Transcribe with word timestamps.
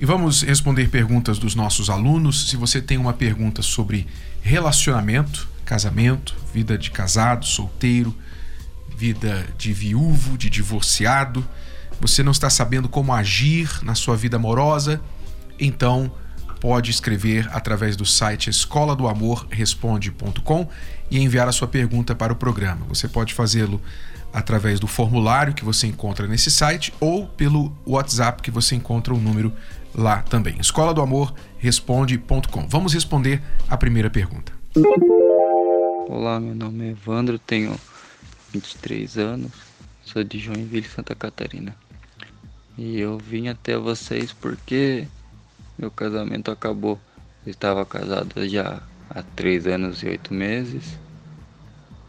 E 0.00 0.06
vamos 0.06 0.40
responder 0.40 0.88
perguntas 0.88 1.38
dos 1.38 1.54
nossos 1.54 1.90
alunos. 1.90 2.48
Se 2.48 2.56
você 2.56 2.80
tem 2.80 2.96
uma 2.96 3.12
pergunta 3.12 3.60
sobre 3.60 4.06
relacionamento, 4.40 5.46
casamento, 5.62 6.34
vida 6.54 6.78
de 6.78 6.90
casado, 6.90 7.44
solteiro, 7.44 8.16
vida 8.96 9.46
de 9.58 9.74
viúvo, 9.74 10.38
de 10.38 10.48
divorciado, 10.48 11.46
você 12.00 12.22
não 12.22 12.32
está 12.32 12.48
sabendo 12.48 12.88
como 12.88 13.12
agir 13.12 13.70
na 13.82 13.94
sua 13.94 14.16
vida 14.16 14.38
amorosa, 14.38 15.02
então 15.58 16.10
pode 16.62 16.90
escrever 16.90 17.46
através 17.52 17.94
do 17.94 18.06
site 18.06 18.48
escola 18.48 18.96
do 18.96 19.06
amor 19.06 19.46
responde.com 19.50 20.66
e 21.10 21.18
enviar 21.18 21.46
a 21.46 21.52
sua 21.52 21.68
pergunta 21.68 22.14
para 22.14 22.32
o 22.32 22.36
programa. 22.36 22.86
Você 22.88 23.06
pode 23.06 23.34
fazê-lo 23.34 23.78
através 24.32 24.80
do 24.80 24.86
formulário 24.86 25.52
que 25.52 25.64
você 25.64 25.86
encontra 25.86 26.26
nesse 26.26 26.50
site 26.50 26.90
ou 27.00 27.26
pelo 27.26 27.76
WhatsApp 27.84 28.40
que 28.40 28.50
você 28.50 28.74
encontra 28.74 29.12
o 29.12 29.18
número 29.18 29.52
lá 29.94 30.22
também. 30.22 30.56
Escola 30.60 30.94
do 30.94 31.00
Amor 31.00 31.34
responde.com. 31.58 32.68
Vamos 32.68 32.94
responder 32.94 33.42
a 33.68 33.76
primeira 33.76 34.10
pergunta. 34.10 34.52
Olá, 36.08 36.40
meu 36.40 36.54
nome 36.54 36.88
é 36.88 36.90
Evandro, 36.90 37.38
tenho 37.38 37.78
23 38.52 39.18
anos, 39.18 39.52
sou 40.02 40.24
de 40.24 40.38
Joinville, 40.38 40.86
Santa 40.86 41.14
Catarina. 41.14 41.74
E 42.76 42.98
eu 42.98 43.18
vim 43.18 43.48
até 43.48 43.76
vocês 43.76 44.32
porque 44.32 45.06
meu 45.78 45.90
casamento 45.90 46.50
acabou. 46.50 46.98
Eu 47.44 47.50
estava 47.50 47.84
casado 47.84 48.48
já 48.48 48.82
há 49.08 49.22
3 49.22 49.66
anos 49.66 50.02
e 50.02 50.06
8 50.06 50.34
meses. 50.34 50.98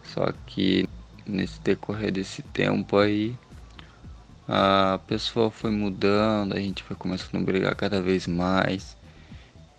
Só 0.04 0.32
que 0.46 0.88
nesse 1.26 1.60
decorrer 1.62 2.12
desse 2.12 2.42
tempo 2.42 2.98
aí 2.98 3.36
a 4.48 5.00
pessoa 5.08 5.52
foi 5.52 5.72
mudando, 5.72 6.54
a 6.54 6.60
gente 6.60 6.84
foi 6.84 6.96
começando 6.96 7.42
a 7.42 7.46
brigar 7.46 7.76
cada 7.76 8.02
vez 8.02 8.28
mais. 8.28 8.96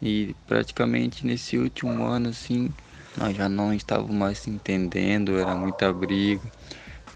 E 0.00 0.34
praticamente 0.46 1.26
nesse 1.26 1.58
último 1.58 2.04
ano 2.04 2.30
assim, 2.30 2.70
nós 3.16 3.36
já 3.36 3.48
não 3.48 3.72
estávamos 3.74 4.14
mais 4.14 4.38
se 4.38 4.50
entendendo, 4.50 5.38
era 5.38 5.54
muita 5.54 5.92
briga. 5.92 6.42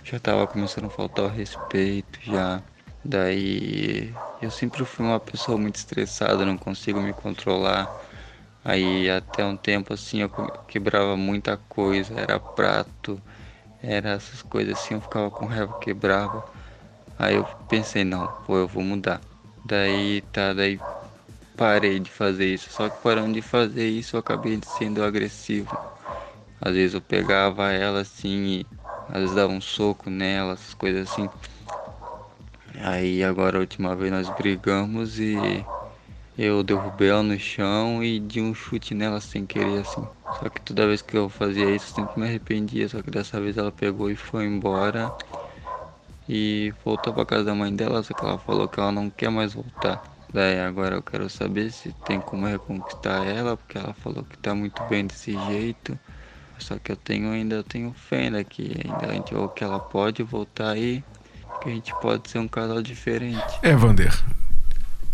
Já 0.05 0.19
estava 0.19 0.47
começando 0.47 0.85
a 0.85 0.91
faltar 0.91 1.25
o 1.25 1.29
respeito 1.29 2.21
já. 2.23 2.63
Daí 3.05 4.13
eu 4.41 4.51
sempre 4.51 4.85
fui 4.85 5.05
uma 5.05 5.19
pessoa 5.19 5.57
muito 5.57 5.77
estressada, 5.77 6.45
não 6.45 6.59
consigo 6.59 7.01
me 7.01 7.13
controlar. 7.13 7.91
Aí 8.65 9.09
até 9.09 9.45
um 9.45 9.57
tempo 9.57 9.95
assim 9.95 10.23
eu 10.23 10.31
quebrava 10.67 11.17
muita 11.17 11.57
coisa, 11.57 12.15
era 12.15 12.39
prato, 12.39 13.21
era 13.83 14.11
essas 14.11 14.43
coisas 14.43 14.79
assim, 14.79 14.95
eu 14.95 15.01
ficava 15.01 15.31
com 15.31 15.47
raiva, 15.47 15.75
quebrava. 15.81 16.45
Aí 17.19 17.37
eu 17.37 17.47
pensei, 17.69 18.05
não, 18.05 18.29
pô, 18.47 18.59
eu 18.59 18.69
vou 18.69 18.83
mudar. 18.83 19.21
Daí 19.65 20.23
tá, 20.33 20.53
daí 20.53 20.79
parei 21.57 21.99
de 21.99 22.11
fazer 22.11 22.53
isso. 22.53 22.71
Só 22.71 22.89
que 22.89 22.97
parando 23.03 23.33
de 23.33 23.43
fazer 23.43 23.89
isso 23.89 24.17
eu 24.17 24.21
acabei 24.21 24.59
sendo 24.65 25.03
agressivo. 25.03 25.79
Às 26.61 26.75
vezes 26.75 26.95
eu 26.95 27.01
pegava 27.01 27.73
ela 27.73 28.01
assim 28.01 28.61
e 28.61 28.67
às 29.09 29.21
vezes 29.21 29.35
dava 29.35 29.53
um 29.53 29.61
soco 29.61 30.11
nela, 30.11 30.55
essas 30.55 30.75
coisas 30.75 31.11
assim. 31.11 31.31
Aí 32.83 33.25
agora 33.25 33.57
a 33.57 33.61
última 33.61 33.95
vez 33.97 34.11
nós 34.13 34.29
brigamos 34.29 35.19
e 35.19 35.65
eu 36.39 36.63
derrubei 36.63 37.09
ela 37.09 37.23
no 37.23 37.39
chão 37.39 38.05
e 38.05 38.19
de 38.21 38.41
um 38.41 38.55
chute 38.55 38.95
nela 38.95 39.21
sem 39.21 39.47
querer 39.47 39.81
assim. 39.81 40.09
Só 40.33 40.49
que 40.51 40.61
toda 40.61 40.87
vez 40.87 41.01
que 41.01 41.17
eu 41.17 41.29
fazia 41.29 41.75
isso 41.75 41.87
eu 41.91 41.95
sempre 41.95 42.21
me 42.21 42.27
arrependia, 42.27 42.89
só 42.89 43.01
que 43.03 43.11
dessa 43.11 43.41
vez 43.41 43.57
ela 43.57 43.73
pegou 43.73 44.11
e 44.11 44.17
foi 44.17 44.45
embora 44.45 45.13
e 46.29 46.73
voltou 46.85 47.13
para 47.13 47.25
casa 47.25 47.45
da 47.45 47.55
mãe 47.55 47.75
dela, 47.75 48.03
só 48.03 48.13
que 48.13 48.25
ela 48.25 48.39
falou 48.39 48.69
que 48.69 48.81
ela 48.81 48.91
não 48.91 49.09
quer 49.09 49.31
mais 49.31 49.55
voltar. 49.55 50.03
Daí 50.33 50.61
agora 50.61 50.97
eu 50.97 51.03
quero 51.03 51.31
saber 51.31 51.71
se 51.71 51.95
tem 52.05 52.21
como 52.21 52.47
reconquistar 52.47 53.25
ela, 53.27 53.57
porque 53.57 53.79
ela 53.79 53.95
falou 53.95 54.25
que 54.25 54.37
tá 54.39 54.55
muito 54.55 54.83
bem 54.85 55.07
desse 55.07 55.33
jeito. 55.47 55.99
Só 56.59 56.79
que 56.79 56.91
eu 56.91 56.97
tenho 56.97 57.31
ainda 57.31 57.63
tenho 57.63 57.93
fé 57.93 58.25
ainda 58.25 58.43
que 58.43 58.83
ainda 58.85 59.07
a 59.07 59.15
gente, 59.15 59.35
ou 59.35 59.49
que 59.49 59.63
ela 59.63 59.79
pode 59.79 60.23
voltar 60.23 60.71
aí, 60.71 61.05
que 61.63 61.69
a 61.69 61.73
gente 61.73 61.95
pode 62.01 62.31
ser 62.31 62.39
um 62.39 62.49
casal 62.49 62.83
diferente. 62.83 63.59
É, 63.63 63.75
Vander. 63.75 64.13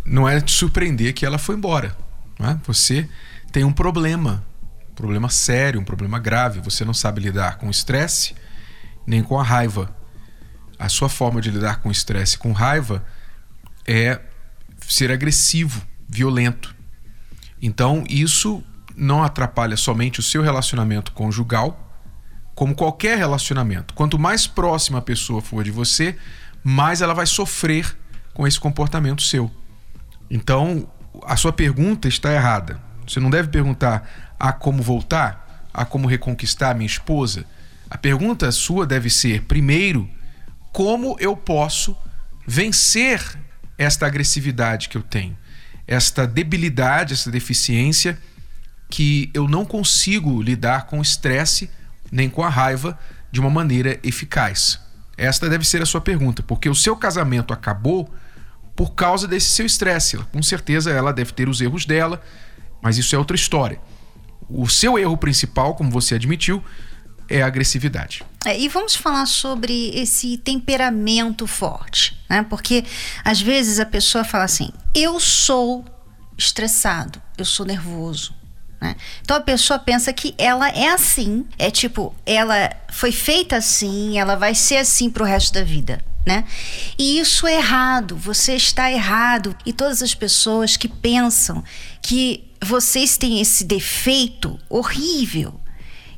Não 0.05 0.29
é 0.29 0.41
te 0.41 0.53
surpreender 0.53 1.13
que 1.13 1.27
ela 1.27 1.39
foi 1.39 1.57
embora. 1.57 1.97
Não 2.39 2.51
é? 2.51 2.61
Você 2.65 3.09
tem 3.53 3.65
um 3.65 3.73
problema, 3.73 4.45
um 4.91 4.95
problema 4.95 5.29
sério, 5.29 5.81
um 5.81 5.85
problema 5.85 6.19
grave. 6.19 6.61
Você 6.61 6.85
não 6.85 6.95
sabe 6.95 7.21
lidar 7.21 7.59
com 7.59 7.69
o 7.69 7.71
estresse 7.71 8.35
nem 9.07 9.23
com 9.23 9.39
a 9.39 9.43
raiva 9.43 9.95
a 10.83 10.89
sua 10.89 11.09
forma 11.09 11.41
de 11.41 11.49
lidar 11.49 11.81
com 11.81 11.93
estresse, 11.93 12.37
com 12.37 12.51
raiva, 12.51 13.05
é 13.87 14.21
ser 14.89 15.13
agressivo, 15.13 15.81
violento. 16.09 16.75
Então, 17.61 18.03
isso 18.09 18.65
não 18.97 19.23
atrapalha 19.23 19.77
somente 19.77 20.19
o 20.19 20.23
seu 20.25 20.43
relacionamento 20.43 21.13
conjugal, 21.13 21.89
como 22.53 22.75
qualquer 22.75 23.17
relacionamento. 23.17 23.95
Quanto 23.95 24.19
mais 24.19 24.49
próxima 24.49 24.99
a 24.99 25.03
pessoa 25.03 25.41
for 25.41 25.63
de 25.63 25.71
você, 25.71 26.19
mais 26.65 27.01
ela 27.01 27.15
vai 27.15 27.27
sofrer 27.27 27.97
com 28.35 28.45
esse 28.45 28.59
comportamento 28.59 29.23
seu. 29.23 29.49
Então, 30.29 30.91
a 31.25 31.37
sua 31.37 31.53
pergunta 31.53 32.09
está 32.09 32.33
errada. 32.33 32.83
Você 33.07 33.21
não 33.21 33.31
deve 33.31 33.49
perguntar 33.49 34.35
a 34.39 34.53
como 34.53 34.83
voltar, 34.83 35.69
a 35.73 35.85
como 35.85 36.09
reconquistar 36.09 36.75
minha 36.75 36.87
esposa. 36.87 37.45
A 37.89 37.97
pergunta 37.97 38.51
sua 38.51 38.85
deve 38.85 39.09
ser, 39.09 39.43
primeiro, 39.43 40.11
como 40.73 41.17
eu 41.21 41.37
posso 41.37 41.97
vencer 42.47 43.39
esta 43.77 44.07
agressividade 44.07 44.89
que 44.89 44.97
eu 44.97 45.03
tenho, 45.03 45.37
esta 45.87 46.27
debilidade, 46.27 47.15
esta 47.15 47.31
deficiência 47.31 48.19
que 48.89 49.31
eu 49.35 49.47
não 49.47 49.65
consigo 49.65 50.43
lidar 50.43 50.87
com 50.87 50.99
o 50.99 51.03
estresse 51.03 51.71
nem 52.11 52.29
com 52.29 52.43
a 52.43 52.49
raiva 52.49 52.99
de 53.31 53.41
uma 53.41 53.51
maneira 53.51 53.99
eficaz. 54.03 54.81
Esta 55.17 55.49
deve 55.49 55.65
ser 55.65 55.83
a 55.83 55.87
sua 55.87 56.01
pergunta, 56.01 56.43
porque 56.43 56.69
o 56.69 56.75
seu 56.75 56.97
casamento 56.97 57.53
acabou 57.53 58.13
por 58.75 58.95
causa 58.95 59.29
desse 59.29 59.49
seu 59.49 59.65
estresse. 59.65 60.17
Com 60.31 60.43
certeza 60.43 60.91
ela 60.91 61.13
deve 61.13 61.33
ter 61.33 61.49
os 61.49 61.61
erros 61.61 61.87
dela, 61.87 62.21
mas 62.83 62.99
isso 62.99 63.15
é 63.15 63.19
outra 63.19 63.37
história. 63.37 63.81
O 64.49 64.69
seu 64.69 64.99
erro 64.99 65.17
principal, 65.17 65.75
como 65.75 65.91
você 65.91 66.15
admitiu, 66.15 66.63
é 67.33 67.43
a 67.43 67.47
agressividade. 67.47 68.23
É, 68.45 68.59
e 68.59 68.69
vamos 68.69 68.95
falar 68.95 69.27
sobre 69.27 69.91
esse 69.95 70.37
temperamento 70.37 71.47
forte, 71.47 72.17
né? 72.29 72.45
Porque 72.49 72.85
às 73.25 73.41
vezes 73.41 73.81
a 73.81 73.87
pessoa 73.87 74.23
fala 74.23 74.45
assim: 74.45 74.71
eu 74.95 75.19
sou 75.19 75.85
estressado, 76.37 77.21
eu 77.39 77.45
sou 77.45 77.65
nervoso. 77.65 78.35
Né? 78.81 78.97
Então 79.23 79.37
a 79.37 79.41
pessoa 79.41 79.79
pensa 79.79 80.13
que 80.13 80.35
ela 80.37 80.69
é 80.69 80.89
assim, 80.89 81.47
é 81.57 81.71
tipo, 81.71 82.13
ela 82.27 82.71
foi 82.91 83.13
feita 83.13 83.57
assim, 83.57 84.19
ela 84.19 84.35
vai 84.35 84.55
ser 84.55 84.79
assim 84.79 85.09
pro 85.09 85.25
resto 85.25 85.55
da 85.55 85.63
vida. 85.63 86.05
Né? 86.27 86.45
E 86.99 87.19
isso 87.19 87.47
é 87.47 87.57
errado, 87.57 88.17
você 88.17 88.55
está 88.55 88.91
errado. 88.91 89.57
E 89.65 89.73
todas 89.73 90.03
as 90.03 90.15
pessoas 90.15 90.77
que 90.77 90.89
pensam 90.89 91.65
que 92.01 92.53
vocês 92.61 93.17
têm 93.17 93.41
esse 93.41 93.65
defeito 93.65 94.59
horrível, 94.69 95.61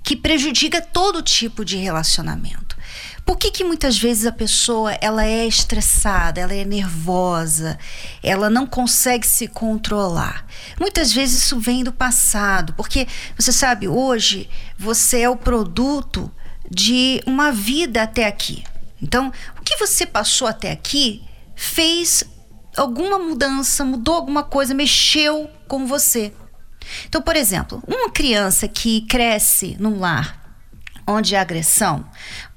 que 0.05 0.15
prejudica 0.15 0.83
todo 0.83 1.23
tipo 1.23 1.65
de 1.65 1.79
relacionamento. 1.79 2.77
Por 3.25 3.39
que, 3.39 3.51
que 3.51 3.65
muitas 3.65 3.97
vezes 3.97 4.27
a 4.27 4.33
pessoa 4.33 4.93
ela 5.01 5.25
é 5.25 5.47
estressada, 5.47 6.39
ela 6.39 6.53
é 6.53 6.63
nervosa, 6.63 7.79
ela 8.23 8.51
não 8.51 8.67
consegue 8.67 9.27
se 9.27 9.49
controlar? 9.49 10.47
Muitas 10.79 11.11
vezes 11.11 11.43
isso 11.43 11.59
vem 11.59 11.83
do 11.83 11.91
passado, 11.91 12.75
porque 12.75 13.09
você 13.35 13.51
sabe, 13.51 13.89
hoje 13.89 14.49
você 14.79 15.23
é 15.23 15.31
o 15.31 15.37
produto 15.37 16.31
de 16.71 17.23
uma 17.27 17.51
vida 17.51 18.03
até 18.03 18.27
aqui. 18.27 18.63
Então, 19.01 19.33
o 19.59 19.63
que 19.63 19.79
você 19.79 20.05
passou 20.05 20.47
até 20.47 20.71
aqui 20.71 21.23
fez 21.57 22.25
alguma 22.77 23.19
mudança, 23.19 23.87
mudou 23.87 24.17
alguma 24.17 24.43
coisa, 24.43 24.75
mexeu 24.75 25.49
com 25.67 25.87
você. 25.87 26.31
Então, 27.09 27.23
por 27.23 27.37
exemplo, 27.37 27.83
uma 27.87 28.11
criança 28.11 28.69
que 28.69 29.03
cresce 29.03 29.77
num 29.79 29.99
lar 29.99 30.43
onde 31.07 31.37
há 31.37 31.43
agressão, 31.43 32.05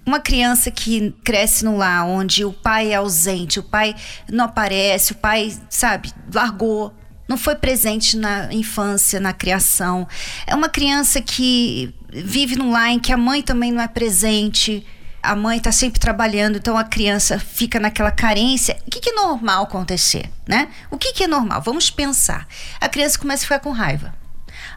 uma 0.06 0.20
criança 0.20 0.72
que 0.72 1.14
cresce 1.24 1.66
num 1.66 1.78
lar 1.78 2.08
onde 2.08 2.46
o 2.46 2.54
pai 2.54 2.94
é 2.94 2.96
ausente, 2.96 3.60
o 3.60 3.64
pai 3.64 3.94
não 4.32 4.46
aparece, 4.46 5.12
o 5.12 5.16
pai, 5.16 5.54
sabe, 5.70 6.14
largou, 6.34 6.94
não 7.28 7.38
foi 7.38 7.56
presente 7.56 8.16
na 8.16 8.54
infância, 8.54 9.20
na 9.20 9.34
criação. 9.34 10.08
É 10.46 10.56
uma 10.56 10.70
criança 10.70 11.22
que 11.22 11.94
vive 12.10 12.56
num 12.56 12.72
lar 12.72 12.90
em 12.90 13.00
que 13.00 13.12
a 13.12 13.18
mãe 13.18 13.42
também 13.42 13.72
não 13.72 13.82
é 13.82 13.88
presente. 13.88 14.86
A 15.22 15.36
mãe 15.36 15.58
está 15.58 15.72
sempre 15.72 16.00
trabalhando, 16.00 16.58
então 16.58 16.78
a 16.78 16.84
criança 16.84 17.40
fica 17.40 17.80
naquela 17.80 18.12
carência. 18.12 18.78
O 18.86 18.92
que, 18.92 19.00
que 19.00 19.10
é 19.10 19.14
normal 19.14 19.64
acontecer, 19.64 20.30
né? 20.48 20.70
O 20.90 20.98
que, 20.98 21.14
que 21.14 21.24
é 21.24 21.28
normal? 21.28 21.62
Vamos 21.62 21.90
pensar. 21.90 22.48
A 22.80 22.88
criança 22.88 23.20
começa 23.20 23.44
a 23.44 23.48
ficar 23.48 23.60
com 23.60 23.72
raiva 23.72 24.14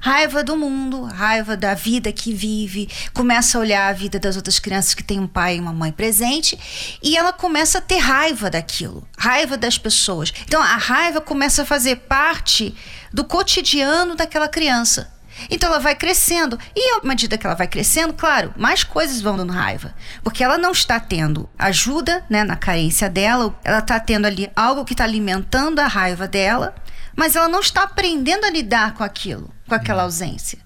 raiva 0.01 0.43
do 0.43 0.57
mundo, 0.57 1.03
raiva 1.03 1.57
da 1.57 1.75
vida 1.75 2.11
que 2.11 2.33
vive, 2.33 2.89
começa 3.13 3.59
a 3.59 3.61
olhar 3.61 3.89
a 3.89 3.93
vida 3.93 4.19
das 4.19 4.35
outras 4.35 4.59
crianças 4.59 4.95
que 4.95 5.05
têm 5.05 5.21
um 5.21 5.27
pai 5.27 5.57
e 5.57 5.61
uma 5.61 5.73
mãe 5.73 5.93
presente 5.93 6.59
e 7.03 7.17
ela 7.17 7.33
começa 7.33 7.79
a 7.79 7.83
ter 7.83 7.99
raiva 7.99 8.49
daquilo, 8.51 9.07
raiva 9.19 9.57
das 9.57 9.77
pessoas. 9.77 10.33
Então 10.47 10.61
a 10.61 10.77
raiva 10.77 11.21
começa 11.21 11.63
a 11.63 11.67
fazer 11.67 11.97
parte 11.97 12.75
do 13.13 13.25
cotidiano 13.25 14.17
daquela 14.17 14.49
criança. 14.49 15.13
Então 15.49 15.69
ela 15.71 15.79
vai 15.79 15.95
crescendo. 15.95 16.59
E 16.75 16.99
à 16.99 17.07
medida 17.07 17.39
que 17.39 17.47
ela 17.47 17.55
vai 17.55 17.69
crescendo, 17.69 18.13
claro, 18.13 18.53
mais 18.57 18.85
coisas 18.85 19.21
vão 19.21 19.37
dando 19.37 19.53
raiva. 19.53 19.95
Porque 20.23 20.43
ela 20.43 20.59
não 20.59 20.73
está 20.73 20.99
tendo 20.99 21.49
ajuda 21.59 22.25
né, 22.29 22.45
na 22.45 22.57
carência 22.57 23.09
dela, 23.09 23.55
ela 23.65 23.79
está 23.79 23.99
tendo 24.01 24.27
ali 24.27 24.51
algo 24.55 24.85
que 24.85 24.93
está 24.93 25.05
alimentando 25.05 25.79
a 25.79 25.87
raiva 25.87 26.27
dela 26.27 26.75
mas 27.21 27.37
ela 27.37 27.49
não 27.49 27.61
está 27.61 27.83
aprendendo 27.83 28.45
a 28.47 28.51
lidar 28.51 28.95
com 28.95 29.05
aquilo, 29.05 29.53
com 29.69 29.75
aquela 29.75 30.05
ausência. 30.05 30.59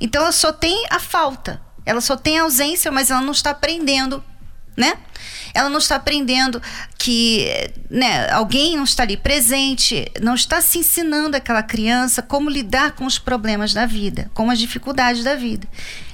Então 0.00 0.22
ela 0.22 0.30
só 0.30 0.52
tem 0.52 0.86
a 0.90 1.00
falta, 1.00 1.60
ela 1.84 2.00
só 2.00 2.16
tem 2.16 2.38
a 2.38 2.42
ausência, 2.42 2.92
mas 2.92 3.10
ela 3.10 3.20
não 3.20 3.32
está 3.32 3.50
aprendendo, 3.50 4.22
né? 4.76 4.94
Ela 5.54 5.70
não 5.70 5.78
está 5.78 5.96
aprendendo 5.96 6.60
que 6.98 7.70
né, 7.88 8.28
alguém 8.30 8.76
não 8.76 8.84
está 8.84 9.04
ali 9.04 9.16
presente, 9.16 10.04
não 10.20 10.34
está 10.34 10.60
se 10.60 10.78
ensinando 10.78 11.36
aquela 11.36 11.62
criança 11.62 12.20
como 12.20 12.50
lidar 12.50 12.92
com 12.92 13.06
os 13.06 13.18
problemas 13.18 13.72
da 13.72 13.86
vida, 13.86 14.30
com 14.34 14.50
as 14.50 14.58
dificuldades 14.58 15.24
da 15.24 15.34
vida. 15.34 15.66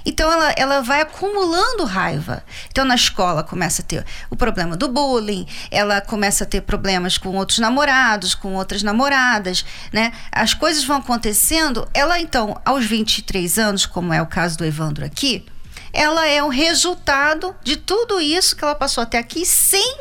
Então 0.04 0.30
ela, 0.30 0.52
ela 0.56 0.80
vai 0.80 1.00
acumulando 1.00 1.84
raiva. 1.84 2.44
Então 2.70 2.84
na 2.84 2.94
escola 2.94 3.42
começa 3.42 3.82
a 3.82 3.84
ter 3.84 4.04
o 4.30 4.36
problema 4.36 4.76
do 4.76 4.88
bullying, 4.88 5.46
ela 5.70 6.00
começa 6.00 6.44
a 6.44 6.46
ter 6.46 6.60
problemas 6.60 7.18
com 7.18 7.30
outros 7.30 7.58
namorados, 7.58 8.34
com 8.34 8.54
outras 8.54 8.82
namoradas, 8.82 9.64
né? 9.92 10.12
As 10.30 10.54
coisas 10.54 10.84
vão 10.84 10.98
acontecendo. 10.98 11.88
Ela 11.94 12.20
então, 12.20 12.60
aos 12.64 12.84
23 12.84 13.58
anos, 13.58 13.86
como 13.86 14.12
é 14.12 14.20
o 14.20 14.26
caso 14.26 14.58
do 14.58 14.64
Evandro 14.64 15.04
aqui, 15.04 15.44
ela 15.92 16.26
é 16.26 16.42
o 16.42 16.48
resultado 16.48 17.54
de 17.62 17.76
tudo 17.76 18.20
isso 18.20 18.56
que 18.56 18.64
ela 18.64 18.74
passou 18.74 19.02
até 19.02 19.18
aqui 19.18 19.44
sem 19.44 19.98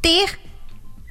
ter 0.00 0.38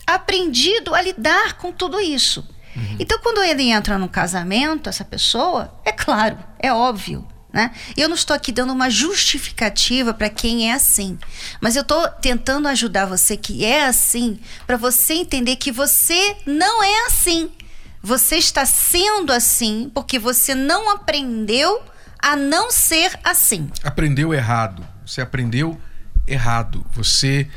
aprendido 0.05 0.93
a 0.93 1.01
lidar 1.01 1.57
com 1.57 1.71
tudo 1.71 1.99
isso. 1.99 2.47
Uhum. 2.75 2.97
Então, 2.99 3.19
quando 3.19 3.43
ele 3.43 3.63
entra 3.63 3.97
no 3.97 4.09
casamento, 4.09 4.89
essa 4.89 5.05
pessoa, 5.05 5.73
é 5.85 5.91
claro, 5.91 6.37
é 6.59 6.73
óbvio, 6.73 7.27
né? 7.51 7.71
Eu 7.95 8.09
não 8.09 8.15
estou 8.15 8.35
aqui 8.35 8.51
dando 8.51 8.73
uma 8.73 8.89
justificativa 8.89 10.13
para 10.13 10.29
quem 10.29 10.69
é 10.69 10.73
assim, 10.73 11.19
mas 11.61 11.75
eu 11.75 11.83
estou 11.83 12.07
tentando 12.09 12.67
ajudar 12.67 13.05
você 13.05 13.37
que 13.37 13.63
é 13.63 13.85
assim, 13.85 14.39
para 14.65 14.77
você 14.77 15.13
entender 15.13 15.55
que 15.57 15.71
você 15.71 16.35
não 16.45 16.83
é 16.83 17.05
assim. 17.05 17.51
Você 18.01 18.35
está 18.35 18.65
sendo 18.65 19.31
assim 19.31 19.89
porque 19.93 20.19
você 20.19 20.53
não 20.53 20.89
aprendeu 20.89 21.81
a 22.23 22.37
não 22.37 22.71
ser 22.71 23.19
assim. 23.21 23.69
Aprendeu 23.83 24.33
errado. 24.33 24.87
Você 25.05 25.19
aprendeu 25.19 25.77
errado. 26.25 26.85
Você 26.93 27.49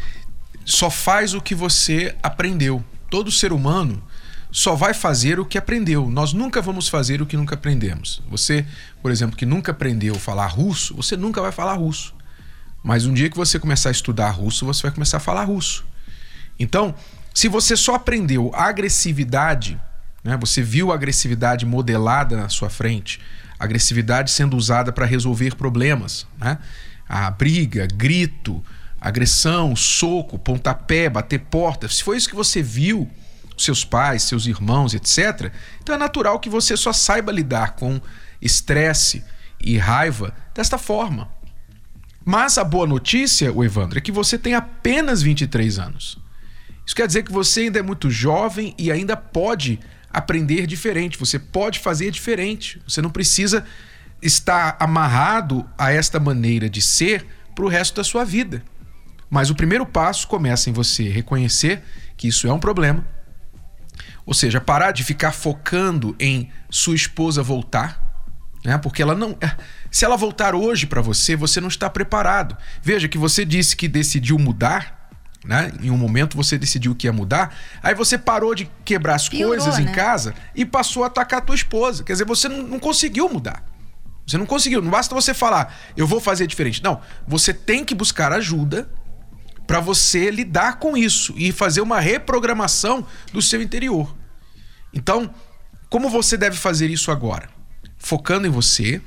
só 0.64 0.90
faz 0.90 1.34
o 1.34 1.40
que 1.40 1.54
você 1.54 2.16
aprendeu. 2.20 2.84
Todo 3.08 3.30
ser 3.30 3.52
humano 3.52 4.02
só 4.50 4.74
vai 4.74 4.92
fazer 4.92 5.38
o 5.38 5.46
que 5.46 5.56
aprendeu. 5.56 6.10
Nós 6.10 6.32
nunca 6.32 6.60
vamos 6.60 6.88
fazer 6.88 7.22
o 7.22 7.26
que 7.26 7.36
nunca 7.36 7.54
aprendemos. 7.54 8.20
Você, 8.28 8.66
por 9.00 9.12
exemplo, 9.12 9.36
que 9.36 9.46
nunca 9.46 9.70
aprendeu 9.70 10.16
a 10.16 10.18
falar 10.18 10.48
russo, 10.48 10.96
você 10.96 11.16
nunca 11.16 11.40
vai 11.40 11.52
falar 11.52 11.74
russo. 11.74 12.12
Mas 12.82 13.06
um 13.06 13.14
dia 13.14 13.30
que 13.30 13.36
você 13.36 13.60
começar 13.60 13.90
a 13.90 13.92
estudar 13.92 14.30
russo, 14.30 14.66
você 14.66 14.82
vai 14.82 14.90
começar 14.90 15.18
a 15.18 15.20
falar 15.20 15.44
russo. 15.44 15.84
Então, 16.58 16.92
se 17.32 17.46
você 17.46 17.76
só 17.76 17.94
aprendeu 17.94 18.50
agressividade, 18.52 19.80
né, 20.24 20.36
você 20.36 20.60
viu 20.60 20.90
a 20.90 20.94
agressividade 20.96 21.64
modelada 21.64 22.36
na 22.36 22.48
sua 22.48 22.68
frente, 22.68 23.20
agressividade 23.58 24.30
sendo 24.30 24.56
usada 24.56 24.92
para 24.92 25.06
resolver 25.06 25.54
problemas, 25.54 26.26
né? 26.38 26.58
a 27.08 27.30
briga, 27.30 27.86
grito, 27.86 28.62
agressão, 29.00 29.76
soco, 29.76 30.38
pontapé, 30.38 31.08
bater 31.08 31.40
porta, 31.40 31.88
se 31.88 32.02
foi 32.02 32.16
isso 32.16 32.28
que 32.28 32.34
você 32.34 32.62
viu, 32.62 33.08
seus 33.56 33.84
pais, 33.84 34.24
seus 34.24 34.46
irmãos, 34.46 34.94
etc. 34.94 35.52
Então 35.82 35.94
é 35.94 35.98
natural 35.98 36.40
que 36.40 36.48
você 36.48 36.76
só 36.76 36.92
saiba 36.92 37.32
lidar 37.32 37.74
com 37.74 38.00
estresse 38.40 39.24
e 39.60 39.78
raiva 39.78 40.34
desta 40.54 40.76
forma. 40.76 41.28
Mas 42.24 42.58
a 42.58 42.64
boa 42.64 42.86
notícia, 42.86 43.52
o 43.52 43.64
Evandro, 43.64 43.98
é 43.98 44.02
que 44.02 44.12
você 44.12 44.36
tem 44.36 44.54
apenas 44.54 45.22
23 45.22 45.78
anos. 45.78 46.18
Isso 46.84 46.94
quer 46.94 47.06
dizer 47.06 47.22
que 47.22 47.32
você 47.32 47.62
ainda 47.62 47.78
é 47.78 47.82
muito 47.82 48.10
jovem 48.10 48.74
e 48.76 48.90
ainda 48.90 49.16
pode 49.16 49.78
aprender 50.10 50.66
diferente, 50.66 51.18
você 51.18 51.38
pode 51.38 51.78
fazer 51.78 52.10
diferente. 52.10 52.80
Você 52.86 53.02
não 53.02 53.10
precisa 53.10 53.64
estar 54.22 54.76
amarrado 54.80 55.68
a 55.76 55.92
esta 55.92 56.18
maneira 56.18 56.68
de 56.68 56.80
ser 56.80 57.26
para 57.54 57.64
o 57.64 57.68
resto 57.68 57.96
da 57.96 58.04
sua 58.04 58.24
vida. 58.24 58.62
Mas 59.28 59.50
o 59.50 59.54
primeiro 59.54 59.84
passo 59.84 60.26
começa 60.28 60.70
em 60.70 60.72
você 60.72 61.08
reconhecer 61.08 61.82
que 62.16 62.28
isso 62.28 62.46
é 62.46 62.52
um 62.52 62.58
problema, 62.58 63.06
ou 64.24 64.34
seja, 64.34 64.60
parar 64.60 64.92
de 64.92 65.04
ficar 65.04 65.32
focando 65.32 66.14
em 66.18 66.50
sua 66.70 66.94
esposa 66.94 67.42
voltar, 67.42 68.06
né? 68.64 68.76
Porque 68.78 69.00
ela 69.00 69.14
não, 69.14 69.36
é, 69.40 69.56
se 69.90 70.04
ela 70.04 70.16
voltar 70.16 70.54
hoje 70.54 70.86
para 70.86 71.00
você, 71.00 71.36
você 71.36 71.60
não 71.60 71.68
está 71.68 71.88
preparado. 71.88 72.56
Veja 72.82 73.08
que 73.08 73.18
você 73.18 73.44
disse 73.44 73.76
que 73.76 73.86
decidiu 73.86 74.38
mudar, 74.38 74.95
né? 75.46 75.72
Em 75.80 75.90
um 75.90 75.96
momento 75.96 76.36
você 76.36 76.58
decidiu 76.58 76.94
que 76.94 77.06
ia 77.06 77.12
mudar, 77.12 77.54
aí 77.82 77.94
você 77.94 78.18
parou 78.18 78.54
de 78.54 78.68
quebrar 78.84 79.14
as 79.14 79.28
Piorou, 79.28 79.48
coisas 79.48 79.78
em 79.78 79.84
né? 79.84 79.92
casa 79.92 80.34
e 80.54 80.64
passou 80.64 81.04
a 81.04 81.06
atacar 81.06 81.38
a 81.38 81.42
tua 81.42 81.54
esposa. 81.54 82.02
Quer 82.02 82.12
dizer, 82.12 82.24
você 82.24 82.48
não, 82.48 82.62
não 82.62 82.78
conseguiu 82.78 83.28
mudar. 83.28 83.64
Você 84.26 84.36
não 84.36 84.46
conseguiu. 84.46 84.82
Não 84.82 84.90
basta 84.90 85.14
você 85.14 85.32
falar, 85.32 85.74
eu 85.96 86.06
vou 86.06 86.20
fazer 86.20 86.46
diferente. 86.46 86.82
Não, 86.82 87.00
você 87.26 87.54
tem 87.54 87.84
que 87.84 87.94
buscar 87.94 88.32
ajuda 88.32 88.88
para 89.66 89.80
você 89.80 90.30
lidar 90.30 90.78
com 90.78 90.96
isso 90.96 91.34
e 91.36 91.52
fazer 91.52 91.80
uma 91.80 92.00
reprogramação 92.00 93.06
do 93.32 93.40
seu 93.40 93.62
interior. 93.62 94.14
Então, 94.92 95.32
como 95.88 96.08
você 96.08 96.36
deve 96.36 96.56
fazer 96.56 96.90
isso 96.90 97.10
agora? 97.10 97.48
Focando 97.98 98.46
em 98.46 98.50
você, 98.50 99.00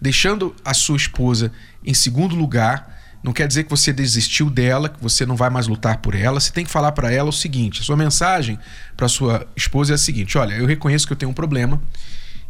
deixando 0.00 0.54
a 0.64 0.74
sua 0.74 0.96
esposa 0.96 1.52
em 1.84 1.94
segundo 1.94 2.34
lugar. 2.34 2.95
Não 3.26 3.32
quer 3.32 3.48
dizer 3.48 3.64
que 3.64 3.70
você 3.70 3.92
desistiu 3.92 4.48
dela, 4.48 4.88
que 4.88 5.02
você 5.02 5.26
não 5.26 5.34
vai 5.34 5.50
mais 5.50 5.66
lutar 5.66 5.96
por 5.96 6.14
ela. 6.14 6.38
Você 6.38 6.52
tem 6.52 6.64
que 6.64 6.70
falar 6.70 6.92
para 6.92 7.12
ela 7.12 7.28
o 7.28 7.32
seguinte: 7.32 7.80
a 7.80 7.84
sua 7.84 7.96
mensagem 7.96 8.56
para 8.96 9.08
sua 9.08 9.48
esposa 9.56 9.94
é 9.94 9.96
a 9.96 9.98
seguinte: 9.98 10.38
olha, 10.38 10.54
eu 10.54 10.64
reconheço 10.64 11.08
que 11.08 11.12
eu 11.12 11.16
tenho 11.16 11.32
um 11.32 11.34
problema, 11.34 11.82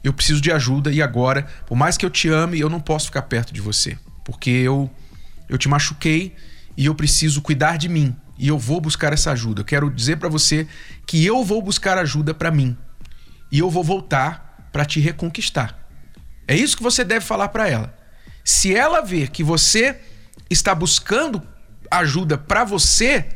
eu 0.05 0.13
preciso 0.13 0.39
de 0.39 0.53
ajuda 0.53 0.93
e 0.93 1.01
agora, 1.01 1.47
por 1.65 1.77
mais 1.77 1.97
que 1.97 2.05
eu 2.05 2.11
te 2.11 2.29
ame, 2.29 2.61
eu 2.61 2.69
não 2.69 2.79
posso 2.79 3.07
ficar 3.07 3.23
perto 3.23 3.55
de 3.55 3.61
você, 3.63 3.97
porque 4.23 4.51
eu 4.51 4.91
eu 5.49 5.57
te 5.57 5.67
machuquei 5.67 6.37
e 6.77 6.85
eu 6.85 6.95
preciso 6.95 7.41
cuidar 7.41 7.79
de 7.79 7.89
mim 7.89 8.15
e 8.39 8.47
eu 8.47 8.59
vou 8.59 8.79
buscar 8.79 9.15
essa 9.15 9.33
ajuda. 9.33 9.63
Eu 9.63 9.65
quero 9.65 9.91
dizer 9.91 10.17
para 10.17 10.29
você 10.29 10.69
que 11.07 11.25
eu 11.25 11.43
vou 11.43 11.63
buscar 11.63 11.97
ajuda 11.97 12.35
para 12.35 12.51
mim 12.51 12.77
e 13.51 13.61
eu 13.61 13.71
vou 13.71 13.83
voltar 13.83 14.69
para 14.71 14.85
te 14.85 15.01
reconquistar. 15.01 15.89
É 16.47 16.55
isso 16.55 16.77
que 16.77 16.83
você 16.83 17.03
deve 17.03 17.25
falar 17.25 17.49
para 17.49 17.67
ela. 17.67 17.97
Se 18.45 18.77
ela 18.77 19.01
ver 19.01 19.31
que 19.31 19.43
você 19.43 19.99
está 20.51 20.75
buscando 20.75 21.43
ajuda 21.91 22.37
para 22.37 22.65
você 22.65 23.27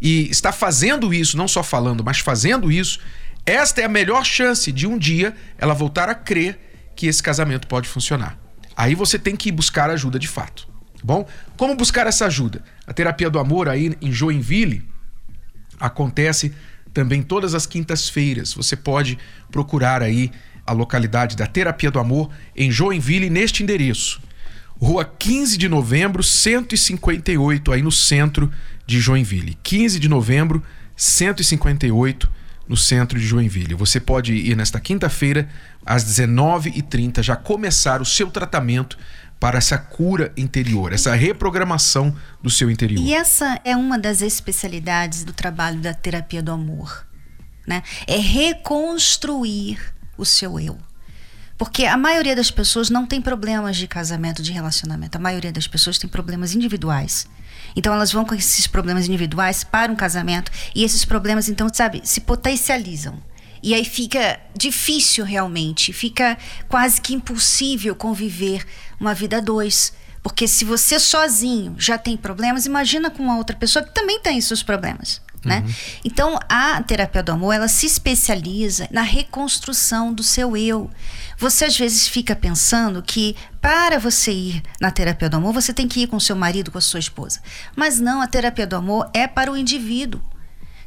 e 0.00 0.30
está 0.30 0.52
fazendo 0.52 1.12
isso, 1.12 1.36
não 1.36 1.46
só 1.46 1.62
falando, 1.62 2.02
mas 2.02 2.18
fazendo 2.18 2.70
isso, 2.70 3.00
esta 3.44 3.80
é 3.80 3.84
a 3.84 3.88
melhor 3.88 4.24
chance 4.24 4.70
de 4.72 4.86
um 4.86 4.98
dia 4.98 5.34
ela 5.58 5.74
voltar 5.74 6.08
a 6.08 6.14
crer 6.14 6.92
que 6.96 7.06
esse 7.06 7.22
casamento 7.22 7.66
pode 7.66 7.88
funcionar. 7.88 8.38
Aí 8.76 8.94
você 8.94 9.18
tem 9.18 9.36
que 9.36 9.50
buscar 9.52 9.90
ajuda 9.90 10.18
de 10.18 10.28
fato. 10.28 10.68
Bom, 11.02 11.26
como 11.56 11.74
buscar 11.74 12.06
essa 12.06 12.26
ajuda? 12.26 12.62
A 12.86 12.92
terapia 12.92 13.30
do 13.30 13.38
amor 13.38 13.68
aí 13.68 13.96
em 14.00 14.12
Joinville 14.12 14.88
acontece 15.78 16.54
também 16.92 17.22
todas 17.22 17.54
as 17.54 17.66
quintas-feiras. 17.66 18.52
Você 18.52 18.76
pode 18.76 19.18
procurar 19.50 20.02
aí 20.02 20.30
a 20.66 20.72
localidade 20.72 21.36
da 21.36 21.46
Terapia 21.46 21.90
do 21.90 21.98
Amor 21.98 22.30
em 22.54 22.70
Joinville 22.70 23.30
neste 23.30 23.62
endereço. 23.62 24.20
Rua 24.80 25.04
15 25.04 25.58
de 25.58 25.68
Novembro, 25.68 26.22
158, 26.22 27.70
aí 27.70 27.82
no 27.82 27.92
centro 27.92 28.50
de 28.86 28.98
Joinville. 28.98 29.58
15 29.62 30.00
de 30.00 30.08
Novembro, 30.08 30.62
158, 30.96 32.30
no 32.66 32.78
centro 32.78 33.18
de 33.18 33.26
Joinville. 33.26 33.74
Você 33.74 34.00
pode 34.00 34.32
ir 34.32 34.56
nesta 34.56 34.80
quinta-feira, 34.80 35.46
às 35.84 36.04
19h30, 36.04 37.22
já 37.22 37.36
começar 37.36 38.00
o 38.00 38.06
seu 38.06 38.30
tratamento 38.30 38.96
para 39.38 39.58
essa 39.58 39.76
cura 39.76 40.32
interior, 40.34 40.94
essa 40.94 41.14
reprogramação 41.14 42.16
do 42.42 42.48
seu 42.48 42.70
interior. 42.70 43.04
E 43.04 43.12
essa 43.12 43.60
é 43.64 43.76
uma 43.76 43.98
das 43.98 44.22
especialidades 44.22 45.24
do 45.24 45.32
trabalho 45.34 45.80
da 45.80 45.92
terapia 45.92 46.42
do 46.42 46.52
amor. 46.52 47.06
né? 47.66 47.82
É 48.06 48.16
reconstruir 48.16 49.78
o 50.16 50.24
seu 50.24 50.58
eu. 50.58 50.78
Porque 51.60 51.84
a 51.84 51.94
maioria 51.94 52.34
das 52.34 52.50
pessoas 52.50 52.88
não 52.88 53.04
tem 53.04 53.20
problemas 53.20 53.76
de 53.76 53.86
casamento, 53.86 54.42
de 54.42 54.50
relacionamento. 54.50 55.18
A 55.18 55.20
maioria 55.20 55.52
das 55.52 55.68
pessoas 55.68 55.98
tem 55.98 56.08
problemas 56.08 56.54
individuais. 56.54 57.28
Então 57.76 57.92
elas 57.92 58.10
vão 58.10 58.24
com 58.24 58.34
esses 58.34 58.66
problemas 58.66 59.06
individuais 59.06 59.62
para 59.62 59.92
um 59.92 59.94
casamento 59.94 60.50
e 60.74 60.84
esses 60.84 61.04
problemas, 61.04 61.50
então, 61.50 61.68
sabe, 61.70 62.00
se 62.02 62.22
potencializam. 62.22 63.22
E 63.62 63.74
aí 63.74 63.84
fica 63.84 64.40
difícil 64.56 65.22
realmente, 65.22 65.92
fica 65.92 66.38
quase 66.66 66.98
que 66.98 67.12
impossível 67.12 67.94
conviver 67.94 68.66
uma 68.98 69.12
vida 69.12 69.36
a 69.36 69.40
dois. 69.40 69.92
Porque 70.22 70.48
se 70.48 70.64
você 70.64 70.98
sozinho 70.98 71.74
já 71.76 71.98
tem 71.98 72.16
problemas, 72.16 72.64
imagina 72.64 73.10
com 73.10 73.22
uma 73.22 73.36
outra 73.36 73.54
pessoa 73.54 73.84
que 73.84 73.94
também 73.94 74.18
tem 74.20 74.40
seus 74.40 74.62
problemas. 74.62 75.20
Né? 75.44 75.64
Uhum. 75.66 75.74
Então, 76.04 76.38
a 76.48 76.82
terapia 76.82 77.22
do 77.22 77.32
amor, 77.32 77.52
ela 77.52 77.68
se 77.68 77.86
especializa 77.86 78.86
na 78.90 79.02
reconstrução 79.02 80.12
do 80.12 80.22
seu 80.22 80.56
eu. 80.56 80.90
Você 81.38 81.64
às 81.64 81.76
vezes 81.76 82.06
fica 82.06 82.36
pensando 82.36 83.02
que 83.02 83.34
para 83.60 83.98
você 83.98 84.32
ir 84.32 84.62
na 84.78 84.90
terapia 84.90 85.30
do 85.30 85.38
amor, 85.38 85.54
você 85.54 85.72
tem 85.72 85.88
que 85.88 86.02
ir 86.02 86.06
com 86.06 86.20
seu 86.20 86.36
marido, 86.36 86.70
com 86.70 86.78
a 86.78 86.82
sua 86.82 87.00
esposa. 87.00 87.40
Mas 87.74 87.98
não, 87.98 88.20
a 88.20 88.26
terapia 88.26 88.66
do 88.66 88.76
amor 88.76 89.10
é 89.14 89.26
para 89.26 89.50
o 89.50 89.56
indivíduo. 89.56 90.20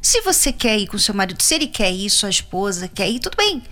Se 0.00 0.20
você 0.20 0.52
quer 0.52 0.78
ir 0.78 0.86
com 0.86 0.98
seu 0.98 1.14
marido, 1.14 1.42
se 1.42 1.54
ele 1.54 1.66
quer 1.66 1.90
ir, 1.90 2.10
sua 2.10 2.28
esposa 2.28 2.86
quer 2.86 3.08
ir, 3.08 3.20
tudo 3.20 3.38
bem. 3.38 3.62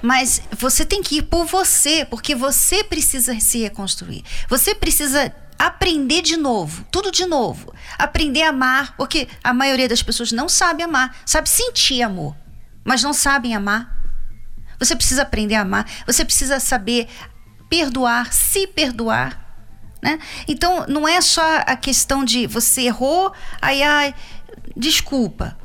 Mas 0.00 0.40
você 0.58 0.86
tem 0.86 1.02
que 1.02 1.18
ir 1.18 1.22
por 1.22 1.44
você, 1.44 2.06
porque 2.06 2.34
você 2.34 2.82
precisa 2.82 3.38
se 3.38 3.58
reconstruir. 3.58 4.24
Você 4.48 4.74
precisa 4.74 5.30
aprender 5.62 6.22
de 6.22 6.36
novo, 6.36 6.84
tudo 6.90 7.12
de 7.12 7.24
novo. 7.24 7.72
Aprender 7.96 8.42
a 8.42 8.48
amar, 8.48 8.96
porque 8.96 9.28
a 9.44 9.54
maioria 9.54 9.88
das 9.88 10.02
pessoas 10.02 10.32
não 10.32 10.48
sabe 10.48 10.82
amar, 10.82 11.16
sabe 11.24 11.48
sentir 11.48 12.02
amor, 12.02 12.34
mas 12.84 13.02
não 13.02 13.12
sabem 13.12 13.54
amar. 13.54 13.96
Você 14.80 14.96
precisa 14.96 15.22
aprender 15.22 15.54
a 15.54 15.60
amar, 15.60 15.88
você 16.04 16.24
precisa 16.24 16.58
saber 16.58 17.08
perdoar, 17.70 18.32
se 18.32 18.66
perdoar. 18.66 19.40
Né? 20.02 20.18
Então, 20.48 20.84
não 20.88 21.06
é 21.06 21.20
só 21.20 21.42
a 21.64 21.76
questão 21.76 22.24
de 22.24 22.44
você 22.48 22.82
errou, 22.82 23.32
aí, 23.60 23.84
ai, 23.84 24.12
desculpa. 24.76 25.56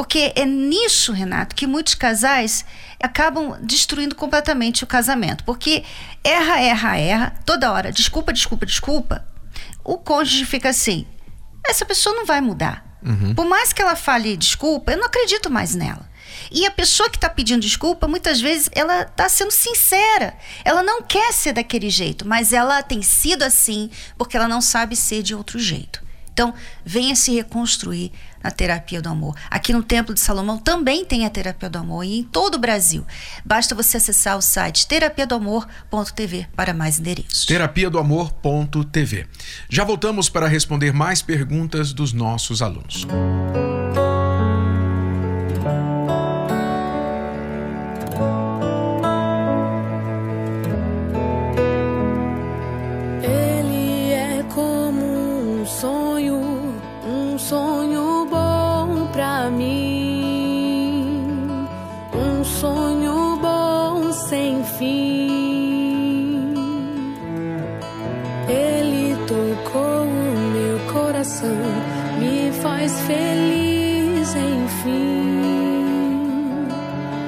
Porque 0.00 0.32
é 0.34 0.46
nisso, 0.46 1.12
Renato, 1.12 1.54
que 1.54 1.66
muitos 1.66 1.92
casais 1.92 2.64
acabam 3.02 3.58
destruindo 3.60 4.14
completamente 4.14 4.82
o 4.82 4.86
casamento. 4.86 5.44
Porque 5.44 5.84
erra, 6.24 6.58
erra, 6.58 6.96
erra, 6.96 7.34
toda 7.44 7.70
hora, 7.70 7.92
desculpa, 7.92 8.32
desculpa, 8.32 8.64
desculpa. 8.64 9.28
O 9.84 9.98
cônjuge 9.98 10.46
fica 10.46 10.70
assim: 10.70 11.06
essa 11.68 11.84
pessoa 11.84 12.16
não 12.16 12.24
vai 12.24 12.40
mudar. 12.40 12.82
Uhum. 13.04 13.34
Por 13.34 13.44
mais 13.44 13.74
que 13.74 13.82
ela 13.82 13.94
fale 13.94 14.38
desculpa, 14.38 14.92
eu 14.92 14.96
não 14.96 15.04
acredito 15.04 15.50
mais 15.50 15.74
nela. 15.74 16.08
E 16.50 16.64
a 16.64 16.70
pessoa 16.70 17.10
que 17.10 17.18
está 17.18 17.28
pedindo 17.28 17.60
desculpa, 17.60 18.08
muitas 18.08 18.40
vezes, 18.40 18.70
ela 18.72 19.02
está 19.02 19.28
sendo 19.28 19.50
sincera. 19.50 20.34
Ela 20.64 20.82
não 20.82 21.02
quer 21.02 21.30
ser 21.34 21.52
daquele 21.52 21.90
jeito, 21.90 22.26
mas 22.26 22.54
ela 22.54 22.82
tem 22.82 23.02
sido 23.02 23.42
assim 23.42 23.90
porque 24.16 24.34
ela 24.34 24.48
não 24.48 24.62
sabe 24.62 24.96
ser 24.96 25.22
de 25.22 25.34
outro 25.34 25.58
jeito. 25.58 26.02
Então, 26.32 26.54
venha 26.82 27.14
se 27.14 27.34
reconstruir 27.34 28.10
na 28.42 28.50
terapia 28.50 29.00
do 29.00 29.08
amor. 29.08 29.36
Aqui 29.50 29.72
no 29.72 29.82
Templo 29.82 30.14
de 30.14 30.20
Salomão 30.20 30.58
também 30.58 31.04
tem 31.04 31.26
a 31.26 31.30
terapia 31.30 31.68
do 31.68 31.78
amor 31.78 32.04
e 32.04 32.18
em 32.18 32.22
todo 32.22 32.56
o 32.56 32.58
Brasil. 32.58 33.06
Basta 33.44 33.74
você 33.74 33.96
acessar 33.96 34.36
o 34.36 34.42
site 34.42 34.86
terapiadoamor.tv 34.86 36.48
para 36.54 36.74
mais 36.74 36.98
endereços. 36.98 37.46
Terapia 37.46 37.90
do 37.90 37.98
Amor.tv. 37.98 39.26
Já 39.68 39.84
voltamos 39.84 40.28
para 40.28 40.48
responder 40.48 40.92
mais 40.92 41.22
perguntas 41.22 41.92
dos 41.92 42.12
nossos 42.12 42.62
alunos. 42.62 43.06
coração 71.20 71.54
me 72.18 72.50
faz 72.62 72.98
feliz, 73.02 74.34
enfim, 74.34 75.86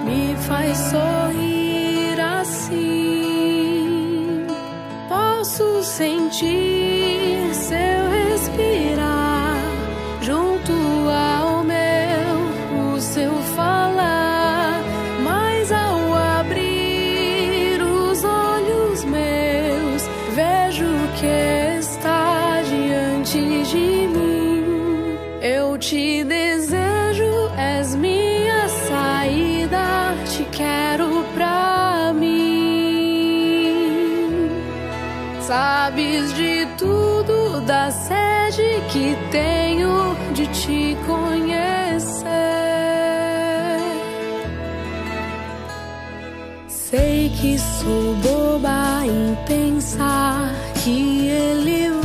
me 0.07 0.35
faz 0.49 0.79
sorrir 0.79 2.19
assim. 2.21 2.77
Posso 5.09 5.83
sentir. 5.83 6.82
Sonho 46.93 48.15
bom 48.23 48.61
pra 48.61 49.01
mim, 49.07 49.73
um 49.73 49.81
sonho 49.81 52.02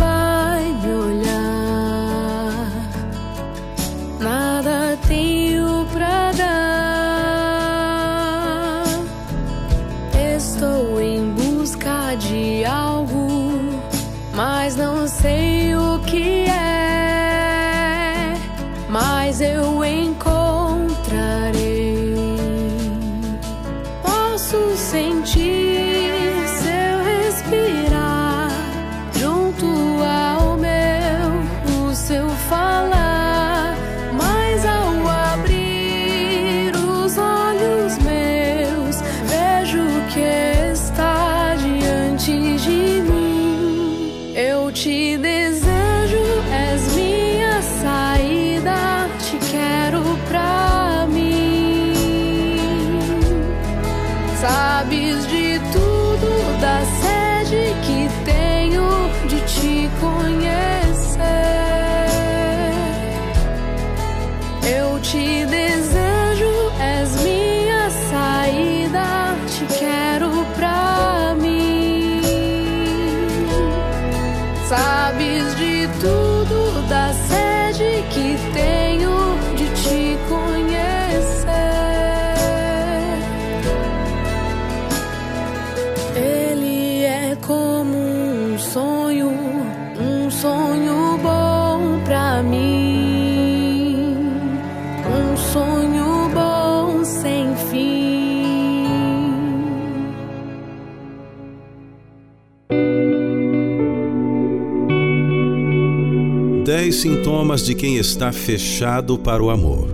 10 106.68 106.94
sintomas 106.94 107.64
de 107.64 107.74
quem 107.74 107.96
está 107.96 108.30
fechado 108.34 109.18
para 109.18 109.42
o 109.42 109.50
amor. 109.50 109.88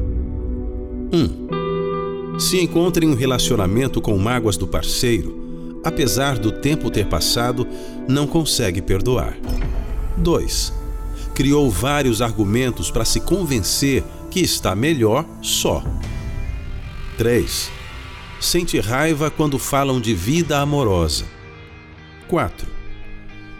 1. 1.13 1.19
Um, 1.19 2.39
se 2.39 2.59
encontra 2.59 3.05
em 3.05 3.09
um 3.09 3.13
relacionamento 3.13 4.01
com 4.01 4.17
mágoas 4.17 4.57
do 4.57 4.67
parceiro, 4.67 5.79
apesar 5.83 6.39
do 6.39 6.51
tempo 6.51 6.89
ter 6.89 7.05
passado, 7.05 7.67
não 8.09 8.25
consegue 8.25 8.81
perdoar. 8.81 9.37
2. 10.17 10.73
Criou 11.35 11.69
vários 11.69 12.23
argumentos 12.23 12.89
para 12.89 13.05
se 13.05 13.19
convencer 13.19 14.03
que 14.31 14.39
está 14.39 14.75
melhor 14.75 15.27
só. 15.43 15.83
3. 17.19 17.71
Sente 18.41 18.79
raiva 18.79 19.29
quando 19.29 19.59
falam 19.59 20.01
de 20.01 20.15
vida 20.15 20.57
amorosa. 20.59 21.25
4. 22.27 22.67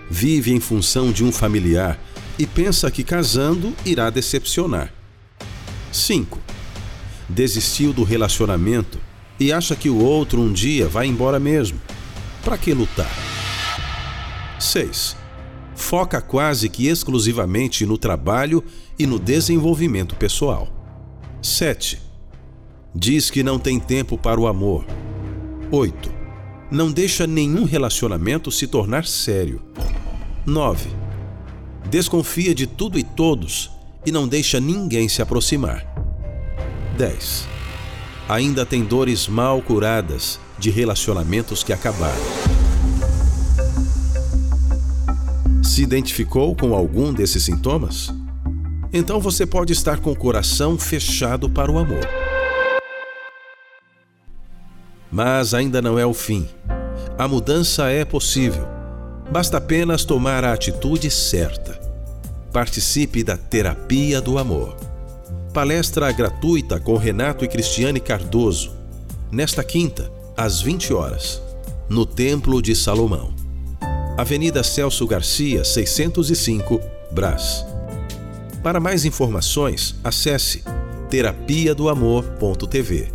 Vive 0.10 0.52
em 0.52 0.60
função 0.60 1.12
de 1.12 1.24
um 1.24 1.32
familiar 1.32 2.00
e 2.38 2.46
pensa 2.46 2.90
que 2.90 3.04
casando 3.04 3.74
irá 3.86 4.10
decepcionar. 4.10 4.94
5. 5.92 6.40
Desistiu 7.30 7.94
do 7.94 8.04
relacionamento 8.04 9.00
e 9.40 9.52
acha 9.52 9.76
que 9.76 9.90
o 9.90 10.00
outro 10.00 10.42
um 10.42 10.52
dia 10.52 10.88
vai 10.88 11.08
embora 11.08 11.40
mesmo. 11.40 11.80
Para 12.44 12.58
que 12.58 12.74
lutar? 12.74 13.12
6. 14.60 15.16
Foca 15.76 16.22
quase 16.22 16.70
que 16.70 16.88
exclusivamente 16.88 17.86
no 17.86 17.98
trabalho 17.98 18.64
e 18.98 19.06
no 19.06 19.20
desenvolvimento 19.20 20.16
pessoal. 20.16 20.68
7. 21.42 22.00
Diz 22.96 23.30
que 23.30 23.44
não 23.44 23.58
tem 23.60 23.80
tempo 23.80 24.18
para 24.18 24.40
o 24.40 24.48
amor. 24.48 24.86
8. 25.72 26.12
Não 26.72 26.92
deixa 26.92 27.28
nenhum 27.28 27.66
relacionamento 27.66 28.52
se 28.52 28.68
tornar 28.68 29.06
sério. 29.06 29.62
9 30.46 31.03
desconfia 31.90 32.54
de 32.54 32.68
tudo 32.68 32.98
e 32.98 33.04
todos 33.04 33.72
e 34.06 34.12
não 34.12 34.28
deixa 34.28 34.60
ninguém 34.60 35.08
se 35.08 35.22
aproximar. 35.22 35.86
10. 36.98 37.48
Ainda 38.30 38.66
tem 38.66 38.84
dores 38.84 39.28
mal 39.28 39.62
curadas 39.62 40.40
de 40.58 40.70
relacionamentos 40.70 41.64
que 41.64 41.74
acabaram. 41.74 42.24
Se 45.64 45.82
identificou 45.82 46.56
com 46.56 46.74
algum 46.74 47.12
desses 47.12 47.44
sintomas? 47.44 48.14
Então 48.92 49.20
você 49.20 49.46
pode 49.46 49.74
estar 49.74 50.00
com 50.00 50.12
o 50.12 50.16
coração 50.16 50.78
fechado 50.78 51.50
para 51.50 51.72
o 51.72 51.80
amor. 51.80 52.08
Mas 55.12 55.54
ainda 55.54 55.82
não 55.82 55.98
é 55.98 56.06
o 56.06 56.14
fim. 56.14 56.48
A 57.18 57.28
mudança 57.28 57.90
é 57.90 58.06
possível. 58.06 58.83
Basta 59.32 59.58
apenas 59.58 60.06
tomar 60.06 60.44
a 60.44 60.54
atitude 60.54 61.10
certa. 61.10 61.80
Participe 62.52 63.24
da 63.24 63.36
Terapia 63.36 64.22
do 64.22 64.38
Amor. 64.38 64.76
Palestra 65.54 66.12
gratuita 66.12 66.80
com 66.80 66.98
Renato 66.98 67.46
e 67.46 67.48
Cristiane 67.48 68.00
Cardoso, 68.00 68.72
nesta 69.32 69.64
quinta, 69.64 70.12
às 70.36 70.62
20 70.62 70.94
horas, 70.94 71.42
no 71.90 72.06
Templo 72.06 72.62
de 72.62 72.76
Salomão. 72.76 73.34
Avenida 74.18 74.64
Celso 74.64 75.06
Garcia, 75.08 75.64
605, 75.64 76.80
Brás. 77.12 77.66
Para 78.64 78.80
mais 78.80 79.06
informações, 79.06 79.96
acesse 80.04 80.64
terapia 81.10 81.76
do 81.76 81.90
amor.tv 81.90 83.12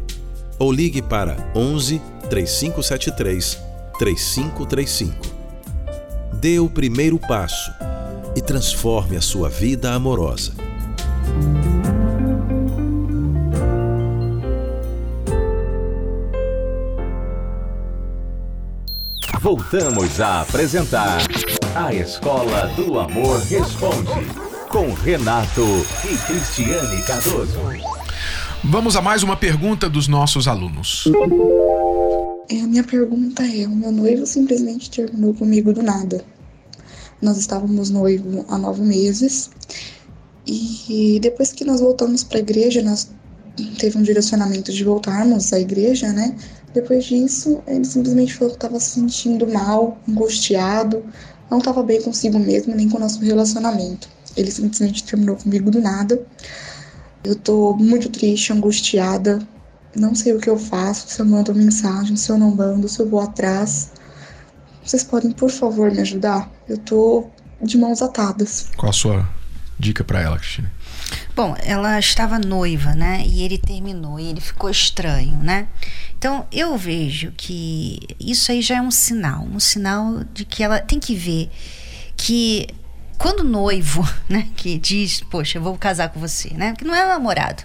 ou 0.58 0.72
ligue 0.72 1.00
para 1.00 1.50
11 1.54 2.00
3573 2.28 3.58
3535. 3.98 5.37
Dê 6.40 6.60
o 6.60 6.70
primeiro 6.70 7.18
passo 7.18 7.72
e 8.36 8.40
transforme 8.40 9.16
a 9.16 9.20
sua 9.20 9.48
vida 9.48 9.92
amorosa. 9.92 10.52
Voltamos 19.40 20.20
a 20.20 20.42
apresentar 20.42 21.18
A 21.74 21.92
Escola 21.92 22.68
do 22.76 23.00
Amor 23.00 23.40
Responde, 23.40 24.08
com 24.68 24.92
Renato 24.92 25.66
e 26.04 26.16
Cristiane 26.18 27.02
Cardoso. 27.02 27.58
Vamos 28.62 28.94
a 28.94 29.02
mais 29.02 29.24
uma 29.24 29.36
pergunta 29.36 29.88
dos 29.88 30.06
nossos 30.06 30.46
alunos. 30.46 31.10
É, 32.50 32.60
a 32.62 32.66
minha 32.66 32.84
pergunta 32.84 33.42
é: 33.42 33.66
o 33.66 33.76
meu 33.76 33.92
noivo 33.92 34.26
simplesmente 34.26 34.90
terminou 34.90 35.34
comigo 35.34 35.72
do 35.72 35.82
nada. 35.82 36.24
Nós 37.20 37.36
estávamos 37.36 37.90
noivos 37.90 38.44
há 38.48 38.56
nove 38.56 38.80
meses 38.80 39.50
e 40.46 41.18
depois 41.20 41.52
que 41.52 41.64
nós 41.64 41.80
voltamos 41.80 42.24
para 42.24 42.38
a 42.38 42.40
igreja, 42.40 42.80
nós 42.80 43.10
teve 43.78 43.98
um 43.98 44.02
direcionamento 44.02 44.72
de 44.72 44.82
voltarmos 44.82 45.52
à 45.52 45.60
igreja, 45.60 46.10
né? 46.10 46.34
Depois 46.72 47.04
disso, 47.04 47.60
ele 47.66 47.84
simplesmente 47.84 48.34
falou 48.34 48.50
que 48.50 48.56
estava 48.56 48.80
se 48.80 48.90
sentindo 48.90 49.46
mal, 49.46 49.98
angustiado, 50.08 51.04
não 51.50 51.58
estava 51.58 51.82
bem 51.82 52.00
consigo 52.00 52.38
mesmo, 52.38 52.74
nem 52.74 52.88
com 52.88 52.96
o 52.96 53.00
nosso 53.00 53.20
relacionamento. 53.20 54.08
Ele 54.36 54.50
simplesmente 54.50 55.04
terminou 55.04 55.36
comigo 55.36 55.70
do 55.70 55.82
nada. 55.82 56.24
Eu 57.22 57.34
tô 57.34 57.74
muito 57.74 58.08
triste, 58.08 58.52
angustiada, 58.52 59.46
não 59.96 60.14
sei 60.14 60.34
o 60.34 60.40
que 60.40 60.48
eu 60.48 60.58
faço, 60.58 61.08
se 61.08 61.20
eu 61.20 61.26
mando 61.26 61.54
mensagem, 61.54 62.16
se 62.16 62.30
eu 62.30 62.38
não 62.38 62.54
mando, 62.54 62.88
se 62.88 63.00
eu 63.00 63.08
vou 63.08 63.20
atrás. 63.20 63.92
Vocês 64.84 65.04
podem, 65.04 65.32
por 65.32 65.50
favor, 65.50 65.90
me 65.90 66.00
ajudar? 66.00 66.50
Eu 66.68 66.78
tô 66.78 67.26
de 67.60 67.76
mãos 67.76 68.00
atadas. 68.00 68.70
Qual 68.76 68.90
a 68.90 68.92
sua 68.92 69.28
dica 69.78 70.02
para 70.02 70.20
ela, 70.20 70.38
Cristina? 70.38 70.72
Bom, 71.34 71.56
ela 71.60 71.98
estava 71.98 72.38
noiva, 72.38 72.94
né? 72.94 73.22
E 73.24 73.42
ele 73.42 73.58
terminou, 73.58 74.18
e 74.18 74.26
ele 74.26 74.40
ficou 74.40 74.68
estranho, 74.68 75.36
né? 75.38 75.68
Então, 76.16 76.46
eu 76.50 76.76
vejo 76.76 77.32
que 77.36 78.00
isso 78.18 78.50
aí 78.50 78.60
já 78.60 78.78
é 78.78 78.82
um 78.82 78.90
sinal, 78.90 79.44
um 79.44 79.60
sinal 79.60 80.24
de 80.34 80.44
que 80.44 80.62
ela 80.64 80.80
tem 80.80 80.98
que 80.98 81.14
ver 81.14 81.48
que 82.16 82.66
quando 83.16 83.40
o 83.40 83.44
noivo, 83.44 84.08
né, 84.28 84.48
que 84.56 84.78
diz, 84.78 85.20
poxa, 85.20 85.58
eu 85.58 85.62
vou 85.62 85.78
casar 85.78 86.08
com 86.08 86.18
você, 86.18 86.50
né? 86.54 86.74
Que 86.76 86.84
não 86.84 86.94
é 86.94 87.06
namorado, 87.06 87.62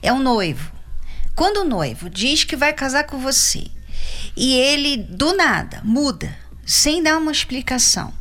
é 0.00 0.12
um 0.12 0.20
noivo. 0.20 0.70
Quando 1.34 1.58
o 1.58 1.64
noivo 1.64 2.10
diz 2.10 2.44
que 2.44 2.56
vai 2.56 2.72
casar 2.72 3.04
com 3.04 3.18
você 3.18 3.66
e 4.36 4.54
ele 4.54 4.96
do 4.96 5.34
nada 5.36 5.80
muda, 5.82 6.34
sem 6.64 7.02
dar 7.02 7.18
uma 7.18 7.32
explicação, 7.32 8.12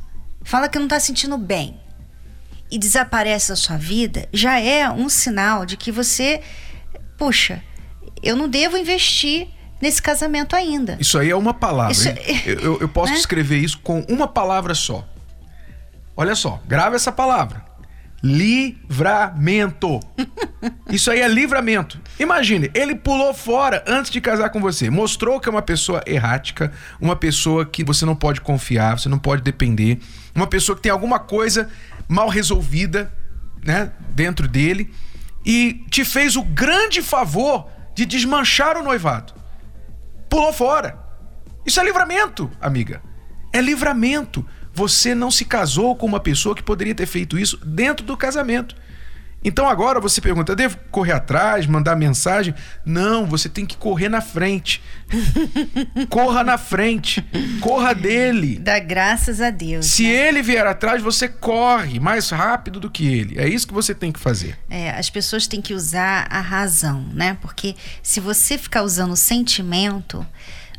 fala 0.43 0.69
que 0.69 0.77
não 0.77 0.85
está 0.85 0.99
sentindo 0.99 1.37
bem 1.37 1.79
e 2.69 2.77
desaparece 2.77 3.49
da 3.49 3.55
sua 3.55 3.77
vida, 3.77 4.27
já 4.31 4.59
é 4.59 4.89
um 4.89 5.09
sinal 5.09 5.65
de 5.65 5.75
que 5.75 5.91
você, 5.91 6.41
puxa, 7.17 7.61
eu 8.23 8.35
não 8.35 8.47
devo 8.47 8.77
investir 8.77 9.47
nesse 9.81 10.01
casamento 10.01 10.55
ainda. 10.55 10.97
Isso 10.99 11.17
aí 11.17 11.29
é 11.29 11.35
uma 11.35 11.53
palavra. 11.53 11.91
Isso, 11.91 12.07
eu, 12.45 12.79
eu, 12.79 12.87
posso 12.87 13.11
né? 13.13 13.19
escrever 13.19 13.57
isso 13.57 13.79
com 13.79 14.01
uma 14.07 14.27
palavra 14.27 14.73
só. 14.73 15.05
Olha 16.15 16.35
só, 16.35 16.61
grava 16.65 16.95
essa 16.95 17.11
palavra. 17.11 17.65
Livramento. 18.23 19.99
Isso 20.89 21.09
aí 21.09 21.21
é 21.21 21.27
livramento. 21.27 21.99
Imagine, 22.19 22.69
ele 22.73 22.95
pulou 22.95 23.33
fora 23.33 23.83
antes 23.87 24.11
de 24.11 24.21
casar 24.21 24.49
com 24.49 24.59
você. 24.59 24.89
Mostrou 24.89 25.39
que 25.39 25.49
é 25.49 25.51
uma 25.51 25.61
pessoa 25.61 26.03
errática, 26.05 26.71
uma 26.99 27.15
pessoa 27.15 27.65
que 27.65 27.83
você 27.83 28.05
não 28.05 28.15
pode 28.15 28.41
confiar, 28.41 28.99
você 28.99 29.09
não 29.09 29.17
pode 29.17 29.41
depender, 29.41 29.99
uma 30.35 30.47
pessoa 30.47 30.75
que 30.75 30.81
tem 30.83 30.91
alguma 30.91 31.19
coisa 31.19 31.69
mal 32.07 32.29
resolvida, 32.29 33.11
né, 33.63 33.91
dentro 34.09 34.47
dele 34.47 34.91
e 35.45 35.85
te 35.89 36.03
fez 36.05 36.35
o 36.35 36.43
grande 36.43 37.01
favor 37.01 37.67
de 37.95 38.05
desmanchar 38.05 38.77
o 38.77 38.83
noivado. 38.83 39.33
Pulou 40.29 40.53
fora. 40.53 40.99
Isso 41.65 41.79
é 41.79 41.83
livramento, 41.83 42.49
amiga. 42.59 43.01
É 43.51 43.61
livramento. 43.61 44.45
Você 44.73 45.13
não 45.13 45.29
se 45.29 45.45
casou 45.45 45.95
com 45.95 46.05
uma 46.05 46.19
pessoa 46.19 46.55
que 46.55 46.63
poderia 46.63 46.95
ter 46.95 47.05
feito 47.05 47.37
isso 47.37 47.57
dentro 47.65 48.05
do 48.05 48.15
casamento. 48.15 48.75
Então 49.43 49.67
agora 49.67 49.99
você 49.99 50.21
pergunta: 50.21 50.55
devo 50.55 50.77
correr 50.91 51.13
atrás, 51.13 51.65
mandar 51.65 51.95
mensagem? 51.95 52.53
Não, 52.85 53.25
você 53.25 53.49
tem 53.49 53.65
que 53.65 53.75
correr 53.75 54.07
na 54.07 54.21
frente. 54.21 54.81
Corra 56.09 56.43
na 56.43 56.57
frente. 56.57 57.25
Corra 57.59 57.93
dele. 57.93 58.59
Dá 58.59 58.79
graças 58.79 59.41
a 59.41 59.49
Deus. 59.49 59.87
Se 59.87 60.03
né? 60.03 60.27
ele 60.27 60.41
vier 60.41 60.65
atrás, 60.65 61.01
você 61.01 61.27
corre 61.27 61.99
mais 61.99 62.29
rápido 62.29 62.79
do 62.79 62.89
que 62.89 63.05
ele. 63.05 63.39
É 63.39 63.47
isso 63.47 63.67
que 63.67 63.73
você 63.73 63.93
tem 63.93 64.11
que 64.11 64.19
fazer. 64.19 64.57
É, 64.69 64.91
as 64.91 65.09
pessoas 65.09 65.47
têm 65.47 65.61
que 65.61 65.73
usar 65.73 66.27
a 66.29 66.39
razão, 66.39 67.05
né? 67.13 67.37
Porque 67.41 67.75
se 68.03 68.19
você 68.19 68.57
ficar 68.57 68.83
usando 68.83 69.11
o 69.11 69.17
sentimento, 69.17 70.25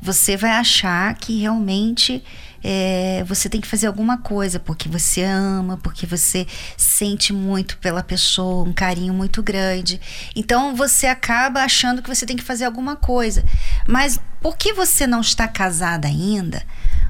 você 0.00 0.36
vai 0.36 0.52
achar 0.52 1.14
que 1.14 1.40
realmente 1.40 2.22
é, 2.62 3.24
você 3.26 3.48
tem 3.48 3.60
que 3.60 3.66
fazer 3.66 3.86
alguma 3.86 4.18
coisa 4.18 4.60
porque 4.60 4.88
você 4.88 5.22
ama, 5.22 5.76
porque 5.78 6.06
você 6.06 6.46
sente 6.76 7.32
muito 7.32 7.78
pela 7.78 8.02
pessoa, 8.02 8.68
um 8.68 8.72
carinho 8.72 9.12
muito 9.14 9.42
grande. 9.42 10.00
Então 10.36 10.74
você 10.74 11.06
acaba 11.06 11.62
achando 11.62 12.02
que 12.02 12.08
você 12.08 12.24
tem 12.26 12.36
que 12.36 12.42
fazer 12.42 12.64
alguma 12.64 12.96
coisa. 12.96 13.44
Mas 13.86 14.18
porque 14.40 14.72
você 14.72 15.06
não 15.06 15.20
está 15.20 15.46
casada 15.48 16.08
ainda, 16.08 16.62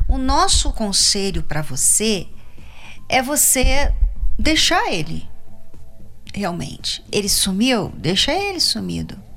o 0.09 0.19
nosso 0.19 0.73
conselho 0.73 1.43
para 1.43 1.63
você 1.63 2.29
é 3.09 3.23
você 3.23 3.93
deixar 4.39 4.93
ele. 4.93 5.29
realmente. 6.35 7.05
Ele 7.13 7.29
sumiu? 7.29 7.93
Deixa 7.97 8.33
ele 8.33 8.59
sumido. 8.61 9.32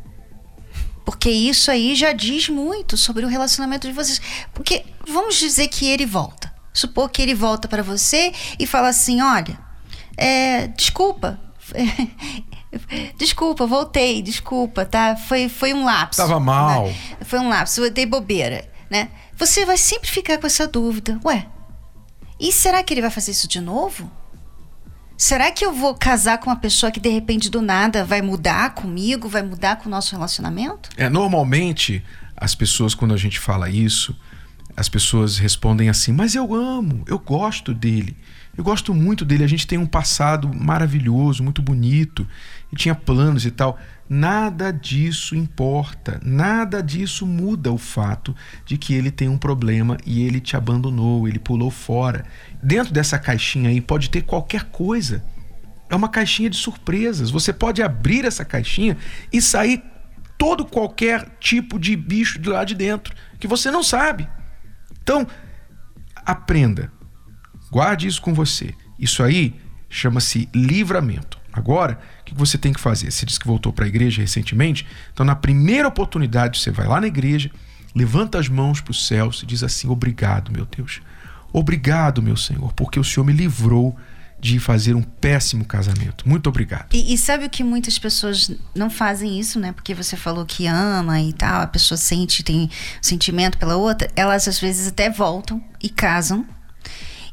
Porque 1.05 1.29
isso 1.29 1.69
aí 1.69 1.95
já 1.95 2.11
diz 2.11 2.49
muito 2.49 2.97
sobre 2.97 3.23
o 3.23 3.27
relacionamento 3.27 3.87
de 3.87 3.93
vocês. 3.93 4.19
Porque 4.53 4.83
vamos 5.07 5.35
dizer 5.35 5.67
que 5.67 5.87
ele 5.87 6.05
volta. 6.05 6.53
Supor 6.73 7.09
que 7.09 7.21
ele 7.21 7.35
volta 7.35 7.67
para 7.67 7.83
você 7.83 8.33
e 8.59 8.65
fala 8.65 8.89
assim: 8.89 9.21
olha, 9.21 9.57
é, 10.17 10.67
desculpa. 10.67 11.39
Desculpa, 13.17 13.65
voltei, 13.65 14.21
desculpa, 14.21 14.85
tá? 14.85 15.15
Foi, 15.15 15.47
foi 15.47 15.73
um 15.73 15.85
lapso. 15.85 16.21
Tava 16.21 16.39
mal. 16.41 16.87
Né? 16.87 16.95
Foi 17.21 17.39
um 17.39 17.47
lapso, 17.47 17.81
eu 17.81 17.89
dei 17.89 18.05
bobeira, 18.05 18.69
né? 18.89 19.09
Você 19.37 19.65
vai 19.65 19.77
sempre 19.77 20.09
ficar 20.09 20.37
com 20.37 20.45
essa 20.45 20.67
dúvida. 20.67 21.17
Ué, 21.23 21.47
e 22.37 22.51
será 22.51 22.83
que 22.83 22.93
ele 22.93 23.01
vai 23.01 23.09
fazer 23.09 23.31
isso 23.31 23.47
de 23.47 23.61
novo? 23.61 24.11
Será 25.17 25.49
que 25.49 25.65
eu 25.65 25.71
vou 25.71 25.95
casar 25.95 26.39
com 26.39 26.49
uma 26.49 26.57
pessoa 26.57 26.91
que 26.91 26.99
de 26.99 27.09
repente 27.09 27.49
do 27.49 27.61
nada 27.61 28.03
vai 28.03 28.21
mudar 28.21 28.73
comigo, 28.73 29.29
vai 29.29 29.41
mudar 29.41 29.77
com 29.77 29.87
o 29.87 29.89
nosso 29.89 30.11
relacionamento? 30.11 30.89
É, 30.97 31.09
normalmente 31.09 32.03
as 32.35 32.53
pessoas 32.53 32.93
quando 32.93 33.13
a 33.13 33.17
gente 33.17 33.39
fala 33.39 33.69
isso, 33.69 34.15
as 34.75 34.89
pessoas 34.89 35.37
respondem 35.37 35.87
assim: 35.87 36.11
"Mas 36.11 36.35
eu 36.35 36.53
amo, 36.53 37.03
eu 37.07 37.17
gosto 37.17 37.73
dele. 37.73 38.17
Eu 38.57 38.63
gosto 38.63 38.93
muito 38.93 39.25
dele, 39.25 39.43
a 39.43 39.47
gente 39.47 39.67
tem 39.67 39.77
um 39.77 39.85
passado 39.85 40.49
maravilhoso, 40.53 41.43
muito 41.43 41.61
bonito, 41.61 42.27
e 42.71 42.75
tinha 42.75 42.93
planos 42.93 43.45
e 43.45 43.51
tal". 43.51 43.79
Nada 44.07 44.71
disso 44.71 45.35
importa, 45.35 46.19
nada 46.23 46.83
disso 46.83 47.25
muda 47.25 47.71
o 47.71 47.77
fato 47.77 48.35
de 48.63 48.77
que 48.77 48.93
ele 48.93 49.09
tem 49.09 49.27
um 49.27 49.37
problema 49.37 49.97
e 50.05 50.21
ele 50.21 50.39
te 50.39 50.55
abandonou, 50.55 51.27
ele 51.27 51.39
pulou 51.39 51.71
fora. 51.71 52.23
Dentro 52.65 52.91
dessa 52.91 53.19
caixinha 53.19 53.69
aí 53.69 53.79
pode 53.79 54.09
ter 54.09 54.23
qualquer 54.23 54.63
coisa. 54.63 55.23
É 55.87 55.95
uma 55.95 56.09
caixinha 56.09 56.49
de 56.49 56.57
surpresas. 56.57 57.29
Você 57.29 57.53
pode 57.53 57.83
abrir 57.83 58.25
essa 58.25 58.43
caixinha 58.43 58.97
e 59.31 59.39
sair 59.39 59.83
todo 60.35 60.65
qualquer 60.65 61.37
tipo 61.39 61.77
de 61.77 61.95
bicho 61.95 62.39
de 62.39 62.49
lá 62.49 62.63
de 62.63 62.73
dentro 62.73 63.13
que 63.39 63.47
você 63.47 63.69
não 63.69 63.83
sabe. 63.83 64.27
Então, 65.03 65.27
aprenda. 66.25 66.91
Guarde 67.69 68.07
isso 68.07 68.19
com 68.19 68.33
você. 68.33 68.73
Isso 68.97 69.21
aí 69.21 69.53
chama-se 69.87 70.49
livramento. 70.51 71.37
Agora, 71.53 71.99
o 72.21 72.23
que 72.23 72.33
você 72.33 72.57
tem 72.57 72.73
que 72.73 72.79
fazer? 72.79 73.11
Você 73.11 73.27
disse 73.27 73.39
que 73.39 73.45
voltou 73.45 73.71
para 73.71 73.85
a 73.85 73.87
igreja 73.87 74.23
recentemente, 74.23 74.87
então 75.13 75.23
na 75.23 75.35
primeira 75.35 75.87
oportunidade 75.87 76.59
você 76.59 76.71
vai 76.71 76.87
lá 76.87 76.99
na 76.99 77.07
igreja, 77.07 77.51
levanta 77.93 78.39
as 78.39 78.49
mãos 78.49 78.81
para 78.81 78.91
o 78.91 78.95
céu 78.95 79.29
e 79.41 79.45
diz 79.45 79.61
assim: 79.61 79.87
Obrigado, 79.87 80.51
meu 80.51 80.65
Deus. 80.65 80.99
Obrigado, 81.57 82.21
meu 82.21 82.35
Senhor, 82.35 82.73
porque 82.73 82.99
o 82.99 83.03
Senhor 83.03 83.25
me 83.25 83.31
livrou 83.31 83.95
de 84.37 84.59
fazer 84.59 84.93
um 84.93 85.01
péssimo 85.01 85.63
casamento. 85.63 86.27
Muito 86.27 86.49
obrigado. 86.49 86.93
E, 86.93 87.13
e, 87.13 87.17
sabe 87.17 87.45
o 87.45 87.49
que 87.49 87.63
muitas 87.63 87.97
pessoas 87.97 88.51
não 88.75 88.89
fazem 88.89 89.39
isso, 89.39 89.57
né? 89.57 89.71
Porque 89.71 89.93
você 89.93 90.17
falou 90.17 90.45
que 90.45 90.67
ama 90.67 91.21
e 91.21 91.31
tal, 91.31 91.61
a 91.61 91.67
pessoa 91.67 91.97
sente, 91.97 92.43
tem 92.43 92.69
sentimento 93.01 93.57
pela 93.57 93.77
outra, 93.77 94.11
elas 94.17 94.49
às 94.49 94.59
vezes 94.59 94.89
até 94.89 95.09
voltam 95.09 95.63
e 95.81 95.87
casam 95.87 96.45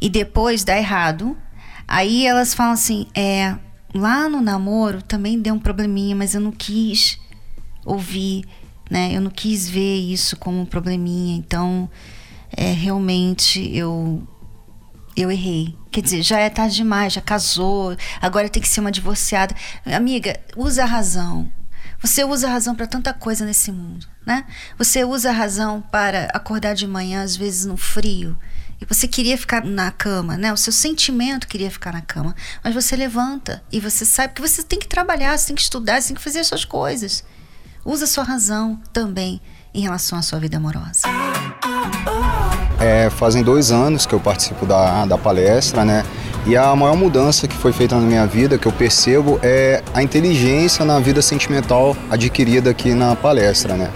e 0.00 0.08
depois 0.08 0.62
dá 0.62 0.78
errado. 0.78 1.36
Aí 1.88 2.24
elas 2.24 2.54
falam 2.54 2.74
assim: 2.74 3.08
é, 3.16 3.56
lá 3.92 4.28
no 4.28 4.40
namoro 4.40 5.02
também 5.02 5.42
deu 5.42 5.54
um 5.54 5.58
probleminha, 5.58 6.14
mas 6.14 6.32
eu 6.32 6.40
não 6.40 6.52
quis 6.52 7.18
ouvir, 7.84 8.44
né? 8.88 9.10
Eu 9.12 9.20
não 9.20 9.32
quis 9.32 9.68
ver 9.68 9.96
isso 9.96 10.36
como 10.36 10.60
um 10.60 10.64
probleminha. 10.64 11.36
Então, 11.36 11.90
é, 12.56 12.72
realmente 12.72 13.74
eu 13.76 14.26
eu 15.16 15.30
errei. 15.30 15.76
Quer 15.90 16.00
dizer, 16.00 16.22
já 16.22 16.38
é 16.38 16.48
tarde 16.48 16.76
demais, 16.76 17.12
já 17.12 17.20
casou, 17.20 17.96
agora 18.20 18.48
tem 18.48 18.62
que 18.62 18.68
ser 18.68 18.80
uma 18.80 18.90
divorciada. 18.90 19.54
Amiga, 19.84 20.40
usa 20.56 20.84
a 20.84 20.86
razão. 20.86 21.52
Você 22.00 22.24
usa 22.24 22.48
a 22.48 22.50
razão 22.50 22.74
para 22.74 22.86
tanta 22.86 23.12
coisa 23.12 23.44
nesse 23.44 23.70
mundo, 23.70 24.06
né? 24.26 24.44
Você 24.76 25.04
usa 25.04 25.30
a 25.30 25.32
razão 25.32 25.80
para 25.80 26.28
acordar 26.34 26.74
de 26.74 26.86
manhã, 26.86 27.22
às 27.22 27.36
vezes 27.36 27.64
no 27.64 27.76
frio, 27.76 28.36
e 28.80 28.84
você 28.84 29.06
queria 29.06 29.38
ficar 29.38 29.64
na 29.64 29.92
cama, 29.92 30.36
né? 30.36 30.52
O 30.52 30.56
seu 30.56 30.72
sentimento 30.72 31.46
queria 31.46 31.70
ficar 31.70 31.92
na 31.92 32.00
cama, 32.00 32.34
mas 32.64 32.74
você 32.74 32.96
levanta 32.96 33.62
e 33.70 33.78
você 33.78 34.04
sabe 34.04 34.34
que 34.34 34.40
você 34.40 34.62
tem 34.64 34.80
que 34.80 34.88
trabalhar, 34.88 35.38
você 35.38 35.48
tem 35.48 35.56
que 35.56 35.62
estudar, 35.62 36.00
você 36.00 36.08
tem 36.08 36.16
que 36.16 36.22
fazer 36.22 36.40
as 36.40 36.48
suas 36.48 36.64
coisas. 36.64 37.22
Usa 37.84 38.04
a 38.04 38.08
sua 38.08 38.24
razão 38.24 38.80
também 38.92 39.40
em 39.72 39.82
relação 39.82 40.18
à 40.18 40.22
sua 40.22 40.40
vida 40.40 40.56
amorosa. 40.56 41.02
É, 42.82 43.08
fazem 43.10 43.44
dois 43.44 43.70
anos 43.70 44.06
que 44.06 44.12
eu 44.12 44.18
participo 44.18 44.66
da, 44.66 45.06
da 45.06 45.16
palestra, 45.16 45.84
né? 45.84 46.04
E 46.44 46.56
a 46.56 46.74
maior 46.74 46.96
mudança 46.96 47.46
que 47.46 47.56
foi 47.56 47.72
feita 47.72 47.94
na 47.94 48.02
minha 48.04 48.26
vida, 48.26 48.58
que 48.58 48.66
eu 48.66 48.72
percebo, 48.72 49.38
é 49.40 49.80
a 49.94 50.02
inteligência 50.02 50.84
na 50.84 50.98
vida 50.98 51.22
sentimental 51.22 51.96
adquirida 52.10 52.70
aqui 52.70 52.92
na 52.92 53.14
palestra, 53.14 53.74
né? 53.74 53.88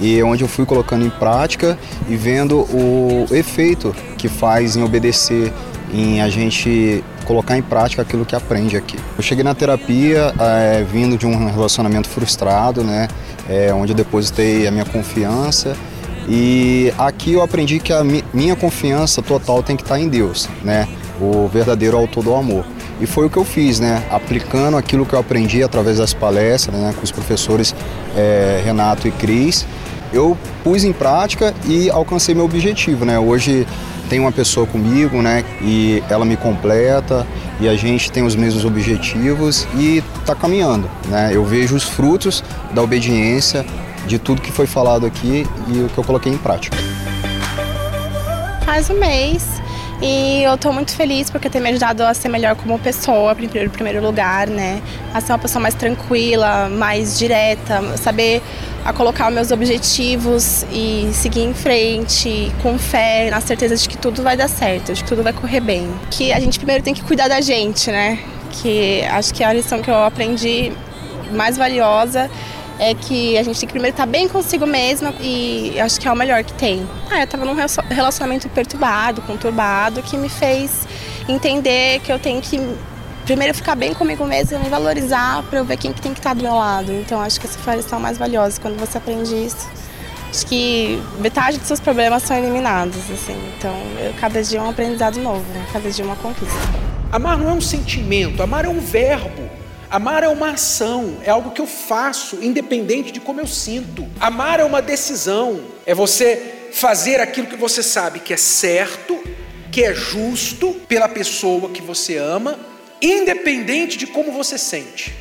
e 0.00 0.22
onde 0.22 0.42
eu 0.42 0.48
fui 0.48 0.64
colocando 0.64 1.04
em 1.04 1.10
prática 1.10 1.78
e 2.08 2.16
vendo 2.16 2.60
o 2.74 3.26
efeito 3.30 3.94
que 4.16 4.28
faz 4.28 4.76
em 4.76 4.82
obedecer, 4.82 5.52
em 5.92 6.20
a 6.20 6.28
gente 6.28 7.04
colocar 7.26 7.58
em 7.58 7.62
prática 7.62 8.02
aquilo 8.02 8.24
que 8.24 8.34
aprende 8.34 8.76
aqui. 8.76 8.96
Eu 9.16 9.22
cheguei 9.22 9.44
na 9.44 9.54
terapia 9.54 10.32
é, 10.38 10.82
vindo 10.90 11.18
de 11.18 11.26
um 11.26 11.50
relacionamento 11.50 12.08
frustrado, 12.08 12.82
né, 12.82 13.08
é, 13.48 13.72
onde 13.74 13.92
eu 13.92 13.96
depositei 13.96 14.66
a 14.66 14.70
minha 14.70 14.84
confiança 14.84 15.76
e 16.28 16.92
aqui 16.98 17.32
eu 17.32 17.42
aprendi 17.42 17.78
que 17.78 17.92
a 17.92 18.04
mi 18.04 18.24
minha 18.32 18.54
confiança 18.54 19.22
total 19.22 19.62
tem 19.62 19.76
que 19.76 19.82
estar 19.82 19.98
em 19.98 20.08
Deus, 20.08 20.48
né, 20.62 20.88
o 21.20 21.48
verdadeiro 21.48 21.96
autor 21.96 22.24
do 22.24 22.34
amor. 22.34 22.64
E 23.00 23.06
foi 23.06 23.26
o 23.26 23.30
que 23.30 23.38
eu 23.38 23.46
fiz, 23.46 23.80
né? 23.80 24.02
Aplicando 24.10 24.76
aquilo 24.76 25.06
que 25.06 25.14
eu 25.14 25.18
aprendi 25.18 25.62
através 25.62 25.96
das 25.96 26.12
palestras, 26.12 26.78
né? 26.78 26.92
Com 26.94 27.02
os 27.02 27.10
professores 27.10 27.74
é, 28.14 28.60
Renato 28.62 29.08
e 29.08 29.10
Cris 29.10 29.64
eu 30.12 30.36
pus 30.62 30.84
em 30.84 30.92
prática 30.92 31.54
e 31.66 31.90
alcancei 31.90 32.34
meu 32.34 32.44
objetivo, 32.44 33.04
né? 33.04 33.18
Hoje 33.18 33.66
tem 34.08 34.18
uma 34.18 34.32
pessoa 34.32 34.66
comigo, 34.66 35.22
né? 35.22 35.44
E 35.62 36.02
ela 36.08 36.24
me 36.24 36.36
completa 36.36 37.26
e 37.60 37.68
a 37.68 37.76
gente 37.76 38.10
tem 38.10 38.24
os 38.24 38.34
mesmos 38.34 38.64
objetivos 38.64 39.66
e 39.76 40.02
está 40.18 40.34
caminhando, 40.34 40.90
né? 41.08 41.30
Eu 41.32 41.44
vejo 41.44 41.76
os 41.76 41.84
frutos 41.84 42.42
da 42.74 42.82
obediência 42.82 43.64
de 44.06 44.18
tudo 44.18 44.40
que 44.40 44.52
foi 44.52 44.66
falado 44.66 45.06
aqui 45.06 45.46
e 45.68 45.78
o 45.82 45.88
que 45.88 45.98
eu 45.98 46.04
coloquei 46.04 46.32
em 46.32 46.38
prática. 46.38 46.76
Faz 48.64 48.88
um 48.90 48.94
mês 48.94 49.60
e 50.02 50.42
eu 50.44 50.54
estou 50.54 50.72
muito 50.72 50.94
feliz 50.94 51.28
porque 51.28 51.50
tem 51.50 51.60
me 51.60 51.68
ajudado 51.68 52.02
a 52.02 52.14
ser 52.14 52.30
melhor 52.30 52.56
como 52.56 52.78
pessoa, 52.78 53.36
em 53.38 53.68
primeiro 53.68 54.02
lugar, 54.02 54.46
né? 54.46 54.80
A 55.12 55.20
ser 55.20 55.32
uma 55.32 55.38
pessoa 55.38 55.60
mais 55.60 55.74
tranquila, 55.74 56.70
mais 56.70 57.18
direta, 57.18 57.82
saber 57.98 58.42
a 58.82 58.94
colocar 58.94 59.28
os 59.28 59.34
meus 59.34 59.50
objetivos 59.50 60.64
e 60.72 61.10
seguir 61.12 61.42
em 61.42 61.52
frente 61.52 62.50
com 62.62 62.78
fé, 62.78 63.28
na 63.30 63.42
certeza 63.42 63.76
de 63.76 63.86
que 63.86 63.98
tudo 63.98 64.22
vai 64.22 64.38
dar 64.38 64.48
certo, 64.48 64.94
de 64.94 65.04
que 65.04 65.08
tudo 65.08 65.22
vai 65.22 65.34
correr 65.34 65.60
bem. 65.60 65.90
Que 66.10 66.32
a 66.32 66.40
gente 66.40 66.58
primeiro 66.58 66.82
tem 66.82 66.94
que 66.94 67.02
cuidar 67.02 67.28
da 67.28 67.42
gente, 67.42 67.90
né? 67.90 68.18
Que 68.52 69.04
acho 69.04 69.34
que 69.34 69.44
é 69.44 69.46
a 69.46 69.52
lição 69.52 69.82
que 69.82 69.90
eu 69.90 70.02
aprendi 70.02 70.72
mais 71.32 71.58
valiosa 71.58 72.30
é 72.80 72.94
que 72.94 73.36
a 73.36 73.42
gente 73.42 73.60
tem 73.60 73.66
que 73.66 73.72
primeiro 73.74 73.92
estar 73.92 74.06
bem 74.06 74.26
consigo 74.26 74.66
mesma 74.66 75.12
e 75.20 75.78
acho 75.78 76.00
que 76.00 76.08
é 76.08 76.12
o 76.12 76.16
melhor 76.16 76.42
que 76.42 76.54
tem. 76.54 76.88
Ah, 77.10 77.18
eu 77.18 77.24
estava 77.24 77.44
num 77.44 77.54
relacionamento 77.54 78.48
perturbado, 78.48 79.20
conturbado, 79.20 80.02
que 80.02 80.16
me 80.16 80.30
fez 80.30 80.88
entender 81.28 82.00
que 82.00 82.10
eu 82.10 82.18
tenho 82.18 82.40
que 82.40 82.58
primeiro 83.26 83.54
ficar 83.54 83.74
bem 83.74 83.92
comigo 83.92 84.24
mesma, 84.24 84.58
me 84.58 84.70
valorizar 84.70 85.42
para 85.42 85.58
eu 85.58 85.64
ver 85.64 85.76
quem 85.76 85.92
que 85.92 86.00
tem 86.00 86.14
que 86.14 86.20
estar 86.20 86.34
do 86.34 86.42
meu 86.42 86.54
lado. 86.54 86.90
Então 86.90 87.20
acho 87.20 87.38
que 87.38 87.46
essa 87.46 87.58
foi 87.58 87.74
a 87.74 87.76
lição 87.76 88.00
mais 88.00 88.16
valiosa 88.16 88.58
quando 88.58 88.80
você 88.80 88.96
aprende 88.96 89.34
isso. 89.34 89.68
Acho 90.30 90.46
que 90.46 90.98
metade 91.18 91.58
dos 91.58 91.66
seus 91.66 91.80
problemas 91.80 92.22
são 92.22 92.38
eliminados, 92.38 93.10
assim. 93.10 93.36
Então, 93.58 93.74
eu, 93.98 94.14
cada 94.14 94.40
dia 94.42 94.60
é 94.60 94.62
um 94.62 94.70
aprendizado 94.70 95.20
novo, 95.20 95.44
né? 95.52 95.66
cada 95.72 95.90
dia 95.90 96.04
é 96.04 96.06
uma 96.06 96.16
conquista. 96.16 96.56
Amar 97.12 97.36
não 97.36 97.50
é 97.50 97.52
um 97.52 97.60
sentimento, 97.60 98.40
amar 98.40 98.64
é 98.64 98.68
um 98.68 98.80
verbo. 98.80 99.59
Amar 99.90 100.22
é 100.22 100.28
uma 100.28 100.52
ação, 100.52 101.18
é 101.24 101.30
algo 101.30 101.50
que 101.50 101.60
eu 101.60 101.66
faço, 101.66 102.38
independente 102.40 103.10
de 103.10 103.18
como 103.18 103.40
eu 103.40 103.46
sinto. 103.46 104.06
Amar 104.20 104.60
é 104.60 104.64
uma 104.64 104.80
decisão, 104.80 105.60
é 105.84 105.92
você 105.92 106.68
fazer 106.72 107.20
aquilo 107.20 107.48
que 107.48 107.56
você 107.56 107.82
sabe 107.82 108.20
que 108.20 108.32
é 108.32 108.36
certo, 108.36 109.20
que 109.72 109.82
é 109.82 109.92
justo 109.92 110.74
pela 110.86 111.08
pessoa 111.08 111.70
que 111.70 111.82
você 111.82 112.16
ama 112.16 112.56
independente 113.02 113.98
de 113.98 114.06
como 114.06 114.30
você 114.30 114.56
sente. 114.56 115.12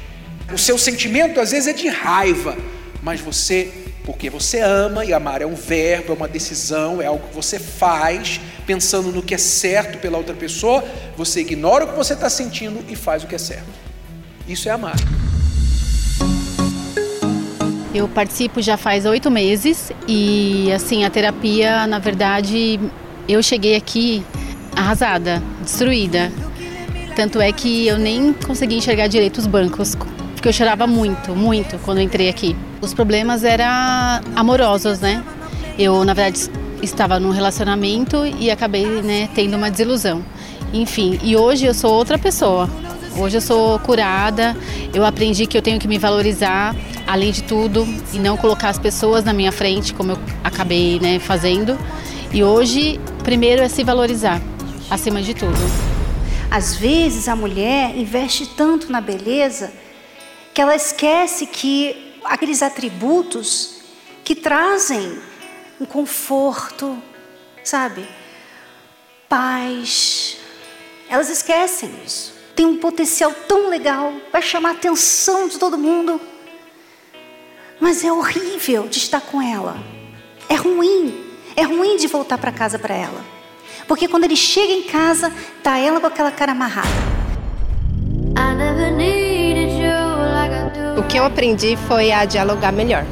O 0.54 0.58
seu 0.58 0.78
sentimento 0.78 1.40
às 1.40 1.50
vezes 1.50 1.68
é 1.68 1.74
de 1.74 1.88
raiva, 1.88 2.56
mas 3.02 3.20
você, 3.22 3.72
porque 4.06 4.30
você 4.30 4.60
ama 4.60 5.04
e 5.04 5.14
amar 5.14 5.42
é 5.42 5.48
um 5.48 5.56
verbo, 5.56 6.12
é 6.14 6.16
uma 6.16 6.28
decisão, 6.28 7.02
é 7.02 7.08
algo 7.08 7.28
que 7.28 7.34
você 7.34 7.58
faz 7.58 8.40
pensando 8.68 9.12
no 9.12 9.24
que 9.24 9.34
é 9.34 9.38
certo 9.38 9.98
pela 9.98 10.18
outra 10.18 10.36
pessoa, 10.36 10.84
você 11.18 11.40
ignora 11.40 11.86
o 11.86 11.88
que 11.88 11.98
você 11.98 12.14
está 12.14 12.30
sentindo 12.30 12.86
e 12.88 12.96
faz 12.96 13.24
o 13.24 13.28
que 13.28 13.34
é 13.34 13.40
certo. 13.40 13.89
Isso 14.50 14.68
é 14.68 14.72
amar. 14.72 14.96
Eu 17.94 18.08
participo 18.08 18.62
já 18.62 18.78
faz 18.78 19.06
oito 19.06 19.30
meses 19.30 19.92
e 20.08 20.72
assim 20.74 21.06
a 21.06 21.10
terapia, 21.10 21.86
na 21.88 22.00
verdade, 22.00 22.80
eu 23.28 23.42
cheguei 23.44 23.76
aqui 23.76 24.24
arrasada, 24.76 25.42
destruída 25.62 26.32
Tanto 27.20 27.42
é 27.42 27.52
que 27.52 27.86
eu 27.86 27.98
nem 27.98 28.32
consegui 28.32 28.76
enxergar 28.76 29.08
direito 29.08 29.40
os 29.40 29.46
bancos, 29.46 29.94
porque 30.34 30.48
eu 30.48 30.54
chorava 30.54 30.88
muito, 30.88 31.36
muito 31.36 31.78
quando 31.80 31.98
eu 31.98 32.04
entrei 32.06 32.30
aqui. 32.30 32.56
Os 32.80 32.94
problemas 32.94 33.44
eram 33.44 33.66
amorosos, 34.38 35.02
né? 35.02 35.22
Eu, 35.78 36.06
na 36.06 36.14
verdade, 36.14 36.50
estava 36.82 37.20
num 37.20 37.32
relacionamento 37.32 38.26
e 38.26 38.50
acabei 38.50 38.86
né, 39.02 39.28
tendo 39.36 39.58
uma 39.58 39.70
desilusão. 39.70 40.24
Enfim, 40.72 41.20
e 41.22 41.36
hoje 41.36 41.66
eu 41.66 41.74
sou 41.74 41.92
outra 41.92 42.18
pessoa. 42.18 42.70
Hoje 43.18 43.38
eu 43.38 43.42
sou 43.42 43.80
curada, 43.80 44.56
eu 44.94 45.06
aprendi 45.06 45.46
que 45.46 45.58
eu 45.58 45.62
tenho 45.62 45.80
que 45.80 45.88
me 45.88 45.98
valorizar, 45.98 46.76
além 47.06 47.32
de 47.32 47.44
tudo, 47.44 47.86
e 48.14 48.20
não 48.20 48.38
colocar 48.38 48.70
as 48.70 48.80
pessoas 48.80 49.24
na 49.24 49.34
minha 49.34 49.52
frente, 49.52 49.94
como 49.94 50.12
eu 50.12 50.20
acabei 50.44 51.00
né, 51.00 51.20
fazendo. 51.20 51.78
E 52.32 52.44
hoje, 52.44 53.00
primeiro 53.24 53.62
é 53.62 53.68
se 53.68 53.84
valorizar, 53.84 54.42
acima 54.90 55.22
de 55.22 55.34
tudo. 55.34 55.58
Às 56.50 56.76
vezes 56.76 57.28
a 57.28 57.36
mulher 57.36 57.96
investe 57.98 58.48
tanto 58.48 58.92
na 58.92 59.02
beleza 59.02 59.72
que 60.54 60.62
ela 60.62 60.76
esquece 60.76 61.46
que 61.46 62.16
aqueles 62.24 62.62
atributos 62.62 63.82
que 64.24 64.36
trazem 64.36 65.20
um 65.80 65.86
conforto, 65.86 66.98
sabe? 67.64 68.08
Paz. 69.28 70.38
Elas 71.10 71.30
esquecem 71.30 71.92
isso. 72.06 72.39
Tem 72.60 72.66
um 72.66 72.76
potencial 72.76 73.34
tão 73.48 73.70
legal, 73.70 74.12
vai 74.34 74.42
chamar 74.42 74.72
a 74.72 74.72
atenção 74.74 75.48
de 75.48 75.58
todo 75.58 75.78
mundo. 75.78 76.20
Mas 77.80 78.04
é 78.04 78.12
horrível 78.12 78.86
de 78.90 78.98
estar 78.98 79.22
com 79.22 79.42
ela. 79.42 79.78
É 80.50 80.56
ruim. 80.56 81.24
É 81.56 81.62
ruim 81.62 81.96
de 81.96 82.06
voltar 82.08 82.38
para 82.38 82.52
casa 82.52 82.78
para 82.78 82.94
ela. 82.94 83.24
Porque 83.88 84.10
quando 84.10 84.26
ele 84.26 84.36
chega 84.36 84.74
em 84.74 84.84
casa, 84.84 85.32
tá 85.64 85.78
ela 85.78 86.02
com 86.02 86.08
aquela 86.08 86.32
cara 86.32 86.52
amarrada. 86.52 86.90
O 90.98 91.04
que 91.04 91.18
eu 91.18 91.24
aprendi 91.24 91.78
foi 91.88 92.12
a 92.12 92.26
dialogar 92.26 92.74
melhor. 92.74 93.06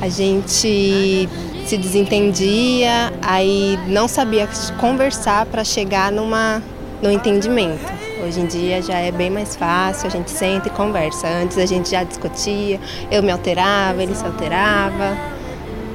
A 0.00 0.08
gente 0.08 1.28
se 1.66 1.76
desentendia, 1.76 3.12
aí 3.20 3.78
não 3.86 4.08
sabia 4.08 4.48
conversar 4.80 5.44
para 5.44 5.62
chegar 5.62 6.10
numa 6.10 6.62
no 7.02 7.10
entendimento. 7.10 8.07
Hoje 8.22 8.40
em 8.40 8.46
dia 8.46 8.82
já 8.82 8.98
é 8.98 9.12
bem 9.12 9.30
mais 9.30 9.54
fácil, 9.54 10.08
a 10.08 10.10
gente 10.10 10.30
senta 10.30 10.68
e 10.68 10.70
conversa. 10.70 11.28
Antes 11.28 11.56
a 11.56 11.66
gente 11.66 11.90
já 11.90 12.02
discutia, 12.02 12.80
eu 13.10 13.22
me 13.22 13.30
alterava, 13.30 14.02
ele 14.02 14.14
se 14.14 14.24
alterava. 14.24 15.16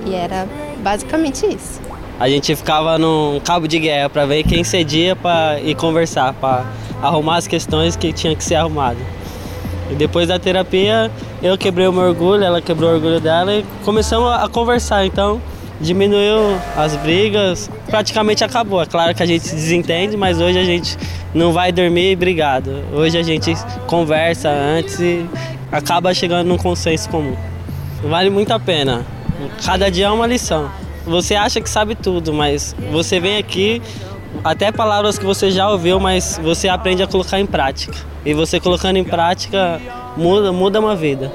E 0.06 0.16
era 0.16 0.48
basicamente 0.80 1.46
isso. 1.46 1.82
A 2.20 2.30
gente 2.30 2.56
ficava 2.56 2.98
num 2.98 3.42
cabo 3.44 3.68
de 3.68 3.78
guerra 3.80 4.10
para 4.10 4.26
ver 4.26 4.44
quem 4.44 4.64
cedia 4.64 5.16
para 5.16 5.60
ir 5.60 5.76
conversar, 5.76 6.34
para 6.34 6.66
arrumar 7.02 7.38
as 7.38 7.48
questões 7.48 7.96
que 7.96 8.14
tinha 8.14 8.36
que 8.36 8.44
ser 8.44 8.56
arrumado. 8.56 9.00
E 9.92 9.96
depois 9.96 10.30
da 10.30 10.40
terapia, 10.40 11.12
eu 11.42 11.58
quebrei 11.58 11.88
o 11.88 11.92
meu 11.92 12.04
orgulho, 12.04 12.44
ela 12.44 12.62
quebrou 12.62 12.92
o 12.92 12.94
orgulho 12.94 13.20
dela 13.20 13.54
e 13.54 13.66
começamos 13.84 14.32
a 14.32 14.48
conversar. 14.48 15.06
Então, 15.06 15.42
diminuiu 15.84 16.58
as 16.76 16.96
brigas, 16.96 17.70
praticamente 17.86 18.44
acabou. 18.44 18.82
É 18.82 18.86
claro 18.86 19.14
que 19.14 19.22
a 19.22 19.26
gente 19.26 19.44
se 19.44 19.54
desentende, 19.54 20.18
mas 20.18 20.40
hoje 20.40 20.58
a 20.58 20.64
gente 20.64 20.98
não 21.34 21.52
vai 21.52 21.72
dormir 21.72 22.16
brigado. 22.16 22.84
Hoje 22.94 23.18
a 23.18 23.24
gente 23.24 23.54
conversa 23.86 24.50
antes 24.50 25.00
e 25.00 25.26
acaba 25.72 26.14
chegando 26.14 26.48
num 26.48 26.58
consenso 26.58 27.10
comum. 27.10 27.36
Vale 28.04 28.30
muito 28.30 28.52
a 28.52 28.60
pena. 28.60 29.06
Cada 29.64 29.92
dia 29.92 30.06
é 30.06 30.10
uma 30.10 30.26
lição. 30.26 30.72
Você 31.06 31.36
acha 31.36 31.60
que 31.60 31.70
sabe 31.70 31.96
tudo, 31.96 32.34
mas 32.34 32.76
você 32.92 33.20
vem 33.20 33.38
aqui, 33.38 33.82
até 34.44 34.72
palavras 34.72 35.20
que 35.20 35.26
você 35.26 35.52
já 35.52 35.70
ouviu, 35.70 36.00
mas 36.00 36.40
você 36.42 36.70
aprende 36.70 37.04
a 37.04 37.08
colocar 37.08 37.40
em 37.40 37.46
prática. 37.46 37.94
E 38.26 38.34
você 38.34 38.60
colocando 38.60 38.98
em 38.98 39.04
prática 39.04 39.82
muda, 40.16 40.52
muda 40.54 40.80
uma 40.80 40.96
vida. 40.96 41.30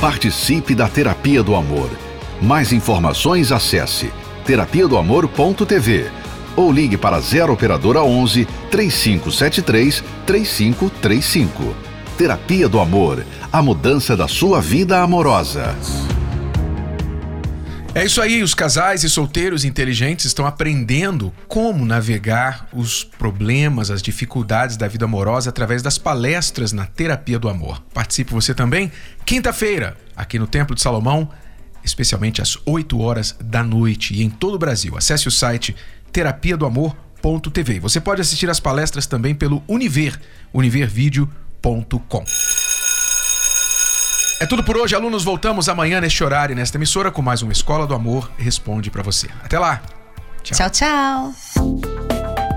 Participe 0.00 0.74
da 0.74 0.86
Terapia 0.86 1.42
do 1.42 1.54
Amor. 1.56 2.03
Mais 2.40 2.72
informações 2.72 3.52
acesse 3.52 4.12
terapia 4.44 4.86
do 4.86 4.96
amor.tv 4.96 6.10
ou 6.56 6.70
ligue 6.70 6.96
para 6.96 7.18
0 7.20 7.52
operadora 7.52 8.02
11 8.02 8.46
3573 8.70 10.04
3535. 10.26 11.74
Terapia 12.16 12.68
do 12.68 12.78
Amor, 12.78 13.24
a 13.52 13.60
mudança 13.60 14.16
da 14.16 14.28
sua 14.28 14.60
vida 14.60 15.00
amorosa. 15.00 15.74
É 17.92 18.04
isso 18.04 18.20
aí, 18.20 18.42
os 18.42 18.54
casais 18.54 19.04
e 19.04 19.10
solteiros 19.10 19.64
inteligentes 19.64 20.24
estão 20.24 20.46
aprendendo 20.46 21.32
como 21.46 21.86
navegar 21.86 22.68
os 22.72 23.04
problemas, 23.04 23.88
as 23.88 24.02
dificuldades 24.02 24.76
da 24.76 24.88
vida 24.88 25.04
amorosa 25.04 25.50
através 25.50 25.80
das 25.80 25.96
palestras 25.96 26.72
na 26.72 26.86
Terapia 26.86 27.38
do 27.38 27.48
Amor. 27.48 27.80
Participe 27.94 28.32
você 28.32 28.52
também, 28.52 28.90
quinta-feira, 29.24 29.96
aqui 30.16 30.40
no 30.40 30.46
Templo 30.48 30.74
de 30.74 30.82
Salomão, 30.82 31.30
especialmente 31.84 32.40
às 32.40 32.58
8 32.64 33.00
horas 33.00 33.36
da 33.40 33.62
noite 33.62 34.14
e 34.14 34.22
em 34.22 34.30
todo 34.30 34.54
o 34.54 34.58
Brasil. 34.58 34.96
Acesse 34.96 35.28
o 35.28 35.30
site 35.30 35.76
terapia 36.12 36.56
do 36.56 36.64
amor.tv. 36.66 37.80
Você 37.80 38.00
pode 38.00 38.20
assistir 38.20 38.48
as 38.48 38.60
palestras 38.60 39.06
também 39.06 39.34
pelo 39.34 39.62
Univer, 39.68 40.18
univervideo.com. 40.52 42.24
É 44.40 44.46
tudo 44.46 44.64
por 44.64 44.76
hoje, 44.76 44.94
alunos. 44.94 45.24
Voltamos 45.24 45.68
amanhã 45.68 46.00
neste 46.00 46.22
horário, 46.24 46.56
nesta 46.56 46.76
emissora, 46.76 47.10
com 47.10 47.22
mais 47.22 47.42
uma 47.42 47.52
Escola 47.52 47.86
do 47.86 47.94
Amor 47.94 48.30
Responde 48.36 48.90
para 48.90 49.02
você. 49.02 49.28
Até 49.42 49.58
lá. 49.58 49.80
Tchau, 50.42 50.70
tchau. 50.70 51.32